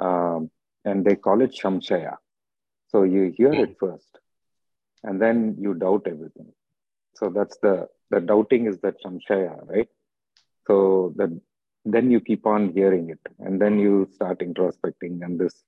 [0.00, 0.50] um,
[0.84, 2.16] and they call it shamshaya.
[2.88, 4.18] So you hear it first,
[5.02, 6.52] and then you doubt everything.
[7.16, 9.88] So that's the the doubting is that samshaya, right?
[10.66, 11.30] So that
[11.84, 15.62] then you keep on hearing it, and then you start introspecting, and this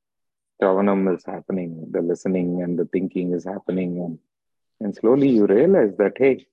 [0.61, 4.19] shravanam is happening, the listening and the thinking is happening, and
[4.81, 6.47] and slowly you realize that hey,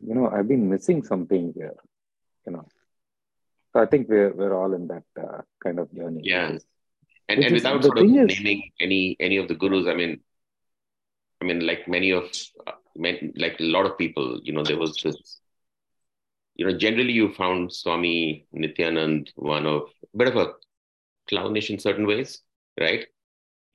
[0.00, 1.76] you know, I've been missing something here,
[2.46, 2.66] you know.
[3.72, 6.22] So I think we're we're all in that uh, kind of journey.
[6.24, 6.58] Yeah,
[7.28, 10.20] and, and without sort of naming any any of the gurus, I mean,
[11.40, 12.24] I mean, like many of,
[12.66, 12.72] uh,
[13.36, 15.40] like a lot of people, you know, there was this,
[16.54, 19.84] you know, generally you found Swami Nityanand one of
[20.16, 20.52] bit of a
[21.28, 22.42] clownish in certain ways,
[22.78, 23.06] right?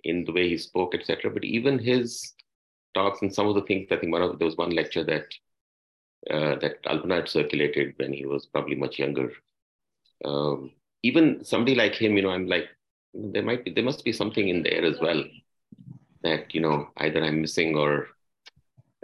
[0.04, 1.32] In the way he spoke, etc.
[1.32, 2.34] But even his
[2.94, 5.26] talks and some of the things, I think one of there was one lecture that
[6.30, 9.32] uh, that Alpana had circulated when he was probably much younger.
[10.24, 10.72] Um,
[11.02, 12.68] even somebody like him, you know, I'm like,
[13.14, 15.24] there might be, there must be something in there as well
[16.26, 18.08] that you know either I'm missing or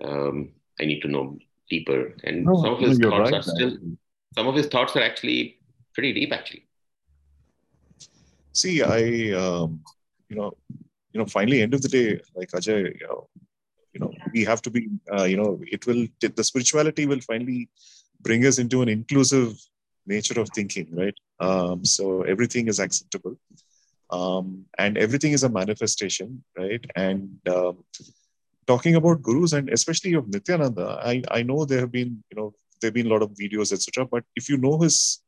[0.04, 1.38] um, I need to know
[1.70, 2.14] deeper.
[2.24, 3.78] And no, some of his thoughts right, are still
[4.36, 5.60] some of his thoughts are actually
[5.94, 6.66] pretty deep, actually.
[8.54, 9.02] See, I
[9.44, 9.82] um,
[10.30, 10.52] you know,
[11.14, 13.28] you know, finally, end of the day, like Ajay, you know,
[13.94, 17.70] you know, we have to be, uh, you know, it will the spirituality will finally
[18.22, 19.60] bring us into an inclusive
[20.06, 21.18] nature of thinking, right?
[21.40, 23.36] Um, so everything is acceptable
[24.12, 26.86] um, and everything is a manifestation, right?
[26.96, 27.84] And um,
[28.68, 32.54] talking about gurus and especially of Nityananda, I, I know there have been, you know,
[32.80, 34.06] there have been a lot of videos, etc.
[34.06, 35.22] But if you know his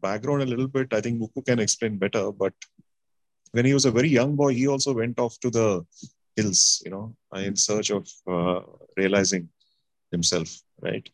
[0.00, 2.32] background a little bit, I think Mukku can explain better.
[2.32, 2.52] But
[3.52, 5.86] when he was a very young boy, he also went off to the
[6.36, 8.60] hills, you know, in search of uh,
[8.96, 9.48] realizing
[10.10, 11.08] himself, right?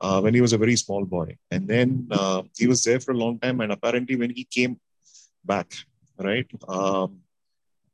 [0.00, 1.36] Uh, when he was a very small boy.
[1.50, 3.60] And then uh, he was there for a long time.
[3.60, 4.80] And apparently, when he came
[5.44, 5.74] back,
[6.22, 6.50] right?
[6.68, 7.20] Um,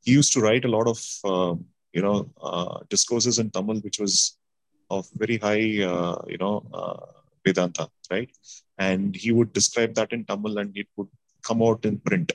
[0.03, 1.55] he used to write a lot of, uh,
[1.93, 4.37] you know, uh, discourses in Tamil, which was
[4.89, 7.05] of very high, uh, you know, uh,
[7.45, 8.29] Vedanta, right?
[8.77, 11.09] And he would describe that in Tamil and it would
[11.43, 12.31] come out in print.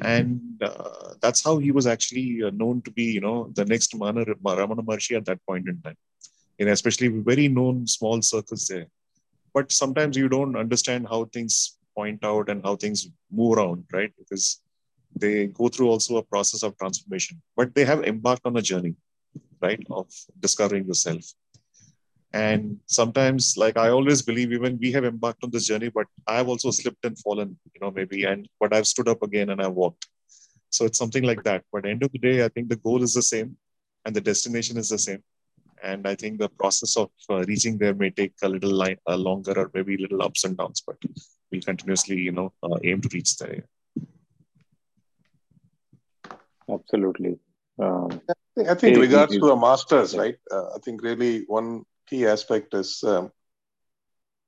[0.00, 3.96] And uh, that's how he was actually uh, known to be, you know, the next
[3.96, 5.96] Mana, Ramana Maharshi at that point in time.
[6.58, 8.86] In especially very known small circles there.
[9.54, 14.12] But sometimes you don't understand how things point out and how things move around, right?
[14.18, 14.60] Because
[15.14, 18.94] they go through also a process of transformation, but they have embarked on a journey,
[19.60, 20.06] right, of
[20.40, 21.24] discovering yourself.
[22.32, 26.36] And sometimes, like I always believe, even we have embarked on this journey, but I
[26.36, 29.62] have also slipped and fallen, you know, maybe, and but I've stood up again and
[29.62, 30.06] I've walked.
[30.70, 31.64] So it's something like that.
[31.72, 33.56] But end of the day, I think the goal is the same,
[34.04, 35.22] and the destination is the same.
[35.82, 39.16] And I think the process of uh, reaching there may take a little line, uh,
[39.16, 40.96] longer, or maybe little ups and downs, but
[41.50, 43.64] we continuously, you know, uh, aim to reach there.
[46.70, 47.38] Absolutely.
[47.80, 50.36] Um, I think, I think it, regards it, to the masters, right?
[50.50, 53.30] Uh, I think really one key aspect is um,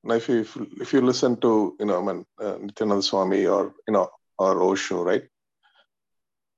[0.05, 0.45] if you
[0.79, 4.61] if you listen to you know I mean uh, Nityananda Swami or you know or
[4.61, 5.23] Osho, right?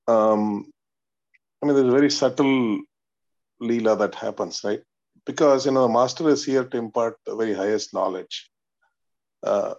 [0.08, 0.70] Um,
[1.62, 2.80] I mean, there's a very subtle
[3.60, 4.82] lila that happens, right?
[5.24, 8.50] Because you know, the master is here to impart the very highest knowledge.
[9.42, 9.74] Uh,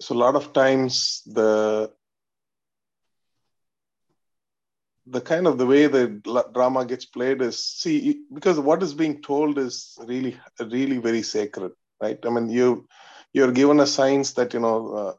[0.00, 1.90] so a lot of times the
[5.06, 6.06] the kind of the way the
[6.54, 11.72] drama gets played is see because what is being told is really really very sacred
[12.00, 12.18] right?
[12.24, 12.86] I mean you
[13.32, 15.12] you're given a science that you know uh,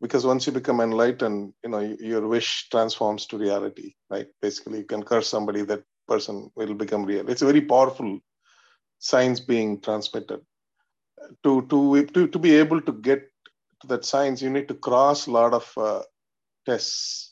[0.00, 4.28] because once you become enlightened you know your wish transforms to reality right?
[4.40, 7.28] Basically you can curse somebody that person will become real.
[7.28, 8.18] It's a very powerful
[8.98, 10.40] science being transmitted.
[11.44, 13.22] To to to, to be able to get
[13.80, 16.02] to that science you need to cross a lot of uh,
[16.66, 17.27] tests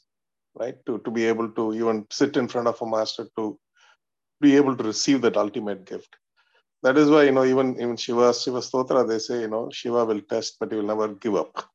[0.59, 0.77] right?
[0.87, 3.59] To, to be able to even sit in front of a master to
[4.41, 6.17] be able to receive that ultimate gift.
[6.83, 10.05] That is why, you know, even even Shiva, Shiva Stotra, they say, you know, Shiva
[10.05, 11.69] will test, but he will never give up.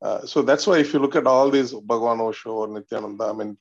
[0.00, 3.32] Uh, so that's why if you look at all these Bhagavan Osho or Nityananda, I
[3.32, 3.58] mean,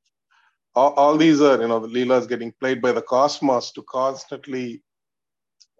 [0.76, 4.84] all, all these are, you know, the Leelas getting played by the cosmos to constantly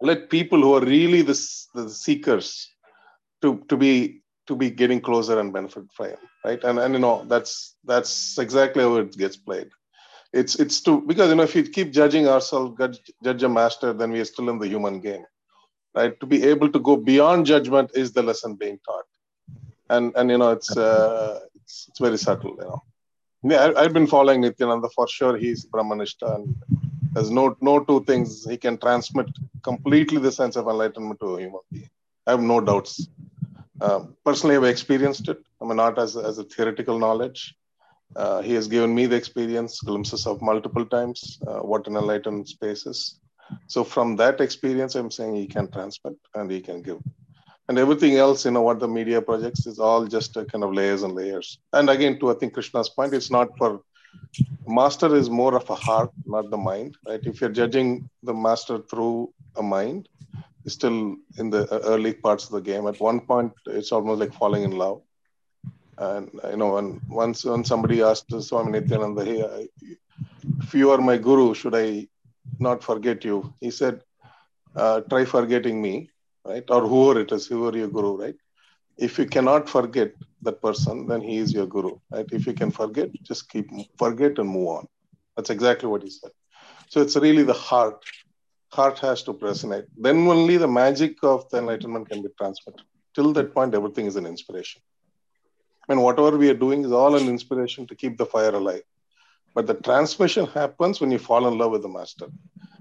[0.00, 1.38] let people who are really the,
[1.74, 2.68] the seekers
[3.42, 6.62] to, to be to be getting closer and benefit him, right?
[6.64, 9.68] And and you know that's that's exactly how it gets played.
[10.32, 13.92] It's it's to because you know if you keep judging ourselves, judge, judge a master,
[13.92, 15.24] then we are still in the human game,
[15.94, 16.18] right?
[16.20, 19.08] To be able to go beyond judgment is the lesson being taught,
[19.90, 22.82] and and you know it's uh, it's, it's very subtle, you know.
[23.44, 25.36] Yeah, I, have been following Nityananda for sure.
[25.36, 26.56] He's Brahmanishta, and
[27.12, 29.28] there's no no two things he can transmit
[29.62, 31.90] completely the sense of enlightenment to a human being.
[32.26, 33.08] I have no doubts
[33.80, 35.38] um, personally, I've experienced it.
[35.60, 37.54] I mean, not as, as a theoretical knowledge.
[38.16, 42.48] Uh, he has given me the experience, glimpses of multiple times, uh, what an enlightened
[42.48, 43.20] space is.
[43.66, 47.00] So from that experience, I'm saying he can transmit and he can give.
[47.68, 51.02] And everything else, you know, what the media projects is all just kind of layers
[51.02, 51.58] and layers.
[51.74, 53.82] And again, to I think Krishna's point, it's not for
[54.66, 56.96] master is more of a heart, not the mind.
[57.06, 57.20] Right?
[57.22, 60.08] If you're judging the master through a mind,
[60.66, 62.86] still in the early parts of the game.
[62.86, 65.00] At one point, it's almost like falling in love.
[65.98, 69.68] And you know, when once when somebody asked Swami Nityananda, "Hey,
[70.60, 72.06] if you are my guru, should I
[72.58, 74.00] not forget you?" He said,
[74.76, 76.10] uh, "Try forgetting me,
[76.44, 76.64] right?
[76.70, 78.36] Or whoever it is, whoever your guru, right?
[78.98, 80.12] If you cannot forget
[80.42, 82.26] that person, then he is your guru, right?
[82.32, 83.68] If you can forget, just keep
[83.98, 84.86] forget and move on.
[85.36, 86.32] That's exactly what he said.
[86.88, 88.02] So it's really the heart
[88.70, 89.86] heart has to resonate.
[89.96, 92.84] Then only the magic of the enlightenment can be transmitted.
[93.14, 94.80] Till that point, everything is an inspiration.
[95.88, 98.82] Mean, whatever we are doing is all an inspiration to keep the fire alive.
[99.54, 102.26] But the transmission happens when you fall in love with the master.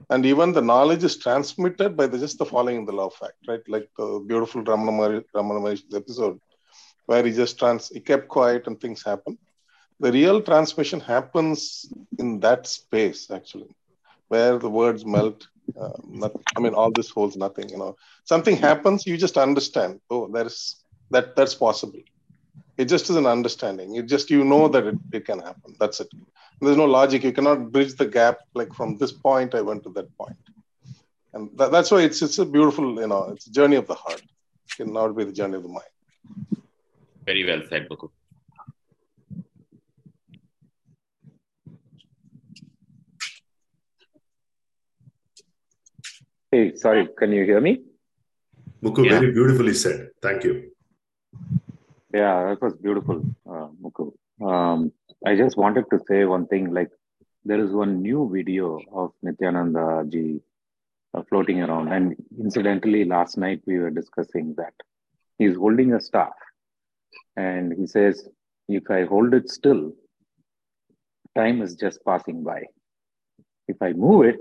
[0.09, 3.38] And even the knowledge is transmitted by the, just the falling in the love fact,
[3.47, 3.61] right?
[3.68, 6.39] Like the beautiful Ramana Maharshi episode,
[7.05, 9.38] where he just trans, he kept quiet and things happen.
[9.99, 13.69] The real transmission happens in that space, actually,
[14.27, 15.47] where the words melt
[15.80, 17.69] uh, not, I mean, all this holds nothing.
[17.69, 19.99] You know, something happens, you just understand.
[20.10, 21.35] Oh, there's that.
[21.35, 21.99] That's possible.
[22.77, 23.95] It just is an understanding.
[23.95, 25.76] It just you know that it, it can happen.
[25.80, 26.10] That's it.
[26.61, 27.23] There's no logic.
[27.23, 30.38] You cannot bridge the gap like from this point I went to that point.
[31.34, 32.99] And that, that's why it's it's a beautiful.
[32.99, 34.22] You know, it's a journey of the heart.
[34.22, 35.94] It cannot be the journey of the mind.
[37.26, 38.10] Very well said, Mukul.
[46.49, 47.81] Hey, sorry, can you hear me?
[48.81, 49.19] Muku, yeah.
[49.19, 50.11] very beautifully said.
[50.21, 50.71] Thank you.
[52.13, 54.13] Yeah, that was beautiful, uh, Muku.
[54.41, 54.93] Um,
[55.25, 56.73] I just wanted to say one thing.
[56.73, 56.89] Like,
[57.43, 60.39] there is one new video of Nityananda ji
[61.13, 64.73] uh, floating around, and incidentally, last night we were discussing that
[65.37, 66.33] he's holding a staff,
[67.35, 68.25] and he says,
[68.69, 69.91] "If I hold it still,
[71.35, 72.63] time is just passing by.
[73.67, 74.39] If I move it,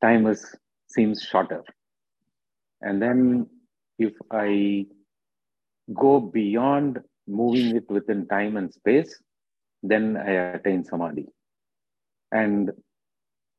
[0.00, 0.46] time is
[0.88, 1.62] seems shorter.
[2.80, 3.46] And then
[3.98, 4.86] if I
[5.94, 9.20] go beyond moving it within time and space,
[9.82, 11.26] then I attain samadhi.
[12.32, 12.70] And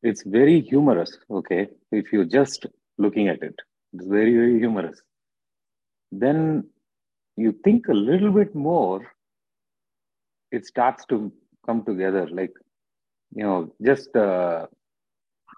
[0.01, 1.67] it's very humorous, okay?
[1.91, 2.65] If you're just
[2.97, 3.55] looking at it,
[3.93, 5.01] it's very, very humorous.
[6.11, 6.69] Then
[7.35, 9.05] you think a little bit more,
[10.51, 11.31] it starts to
[11.65, 12.27] come together.
[12.27, 12.53] Like,
[13.35, 14.67] you know, just uh,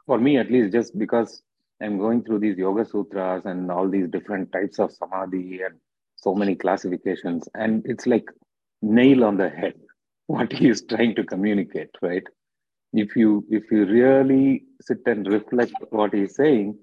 [0.05, 1.41] for me at least, just because
[1.81, 5.75] I'm going through these yoga sutras and all these different types of samadhi and
[6.15, 7.49] so many classifications.
[7.55, 8.25] And it's like
[8.81, 9.73] nail on the head
[10.27, 12.23] what he is trying to communicate, right?
[12.93, 16.77] If you if you really sit and reflect what he's saying,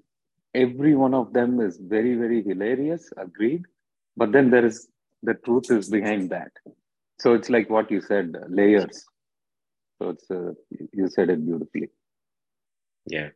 [0.55, 3.65] every one of them is very, very hilarious, agreed.
[4.17, 4.89] But then there is
[5.23, 6.53] the truth is behind that.
[7.19, 9.05] So it's like what you said, layers.
[10.01, 10.53] So it's uh,
[10.93, 11.91] you said it beautifully.
[13.07, 13.31] Yeah.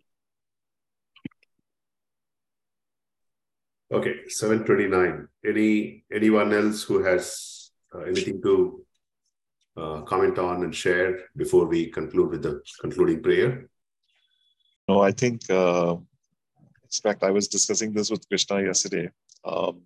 [3.93, 5.29] Okay, 729.
[5.45, 8.83] Any anyone else who has uh, anything to
[9.77, 13.69] uh, comment on and share before we conclude with the concluding prayer?
[14.89, 19.11] No, I think, uh, in fact, I was discussing this with Krishna yesterday.
[19.45, 19.83] Um,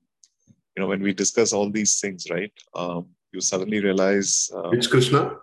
[0.76, 4.50] you know, when we discuss all these things, right, um, you suddenly realize.
[4.54, 5.38] Um, Which Krishna?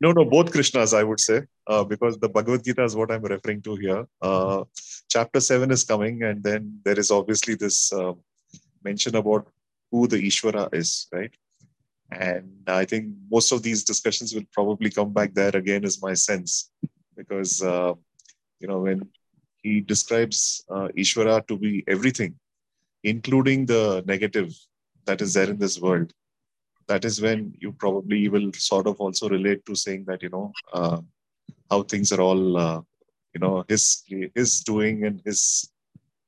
[0.00, 3.22] No, no, both Krishnas, I would say, uh, because the Bhagavad Gita is what I'm
[3.22, 4.06] referring to here.
[4.22, 4.64] Uh,
[5.08, 8.14] chapter 7 is coming, and then there is obviously this uh,
[8.82, 9.46] mention about
[9.90, 11.30] who the Ishvara is, right?
[12.10, 16.14] And I think most of these discussions will probably come back there again, is my
[16.14, 16.70] sense,
[17.14, 17.92] because, uh,
[18.58, 19.06] you know, when
[19.62, 22.36] he describes uh, Ishvara to be everything,
[23.04, 24.54] including the negative
[25.04, 26.12] that is there in this world,
[26.90, 30.52] that is when you probably will sort of also relate to saying that, you know,
[30.72, 31.00] uh,
[31.70, 32.80] how things are all, uh,
[33.34, 34.02] you know, his,
[34.34, 35.70] his doing and his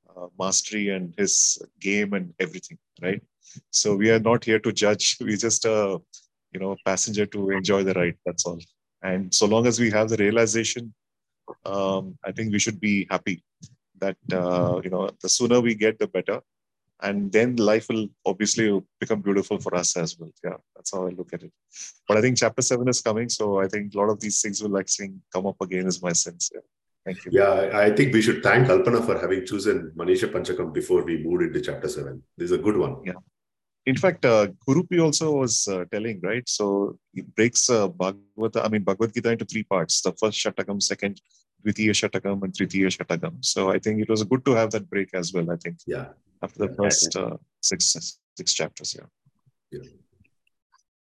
[0.09, 3.21] uh, mastery and his game and everything, right?
[3.71, 5.17] So we are not here to judge.
[5.21, 5.99] We're just a,
[6.53, 8.17] you know, passenger to enjoy the ride.
[8.25, 8.59] That's all.
[9.01, 10.93] And so long as we have the realization,
[11.65, 13.43] um, I think we should be happy
[13.99, 16.41] that uh, you know the sooner we get, the better.
[17.03, 20.31] And then life will obviously become beautiful for us as well.
[20.43, 21.51] Yeah, that's how I look at it.
[22.07, 24.63] But I think chapter seven is coming, so I think a lot of these things
[24.63, 25.85] will actually come up again.
[25.87, 26.49] Is my sense.
[26.53, 26.61] Yeah.
[27.05, 27.31] Thank you.
[27.33, 31.43] Yeah, I think we should thank Kalpana for having chosen Manisha Panchakam before we moved
[31.43, 32.23] into chapter seven.
[32.37, 33.01] This is a good one.
[33.03, 33.19] Yeah
[33.85, 36.47] in fact, uh, Gurupi also was uh, telling, right?
[36.47, 40.01] So he breaks uh, Bhagavad, I mean, Bhagavad Gita into three parts.
[40.01, 41.19] The first Shatakam, second
[41.65, 43.43] Dvitiya Shatakam, and Tritiya Shatakam.
[43.43, 45.77] So I think it was good to have that break as well, I think.
[45.85, 46.07] Yeah.
[46.41, 49.05] After the first uh, six, six chapters, yeah.
[49.71, 49.89] yeah.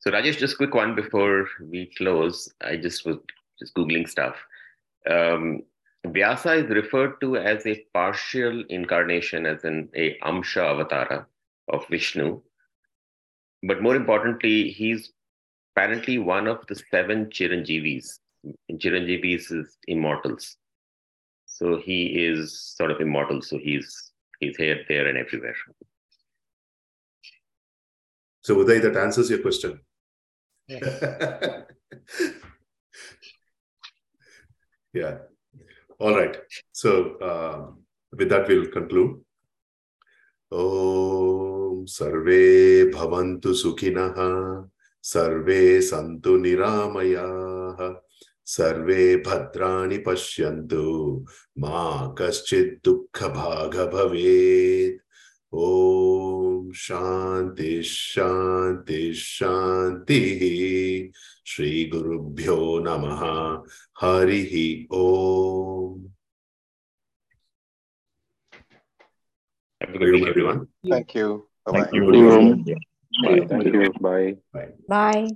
[0.01, 2.53] So Rajesh, just quick one before we close.
[2.61, 3.19] I just was
[3.59, 4.35] just Googling stuff.
[5.09, 5.63] Um,
[6.05, 11.27] Vyasa is referred to as a partial incarnation, as in a Amsha avatara
[11.69, 12.41] of Vishnu
[13.63, 15.13] but more importantly, he's
[15.75, 18.19] apparently one of the seven Chiranjeevis.
[18.72, 20.58] Chiranjeevis is immortals.
[21.46, 23.42] So he is sort of immortal.
[23.42, 25.56] So he's he's here, there, and everywhere.
[28.42, 29.80] So Uday, that answers your question.
[30.68, 31.62] Yeah.
[34.94, 35.18] yeah.
[36.00, 36.38] All right.
[36.72, 39.24] So um, with that, we'll conclude.
[40.54, 44.18] ॐ सर्वे भवन्तु सुखिनः
[45.12, 47.80] सर्वे सन्तु निरामयाः
[48.55, 50.85] सर्वे भद्राणि पश्यन्तु
[51.63, 51.81] मा
[52.19, 55.01] कश्चित् दुःखभाग भवेत्
[55.55, 60.41] ॐ शान्ति शान्ति शान्तिः
[61.51, 63.23] श्रीगुरुभ्यो नमः
[64.03, 64.55] हरिः
[64.97, 66.09] ॐ.
[69.81, 70.19] Thank you.
[70.25, 70.91] Bye-bye.
[70.91, 71.49] Thank you.
[73.25, 73.47] Bye.
[73.49, 73.93] Thank you.
[74.01, 74.37] Bye.
[74.53, 74.69] Bye.
[74.89, 75.29] Bye.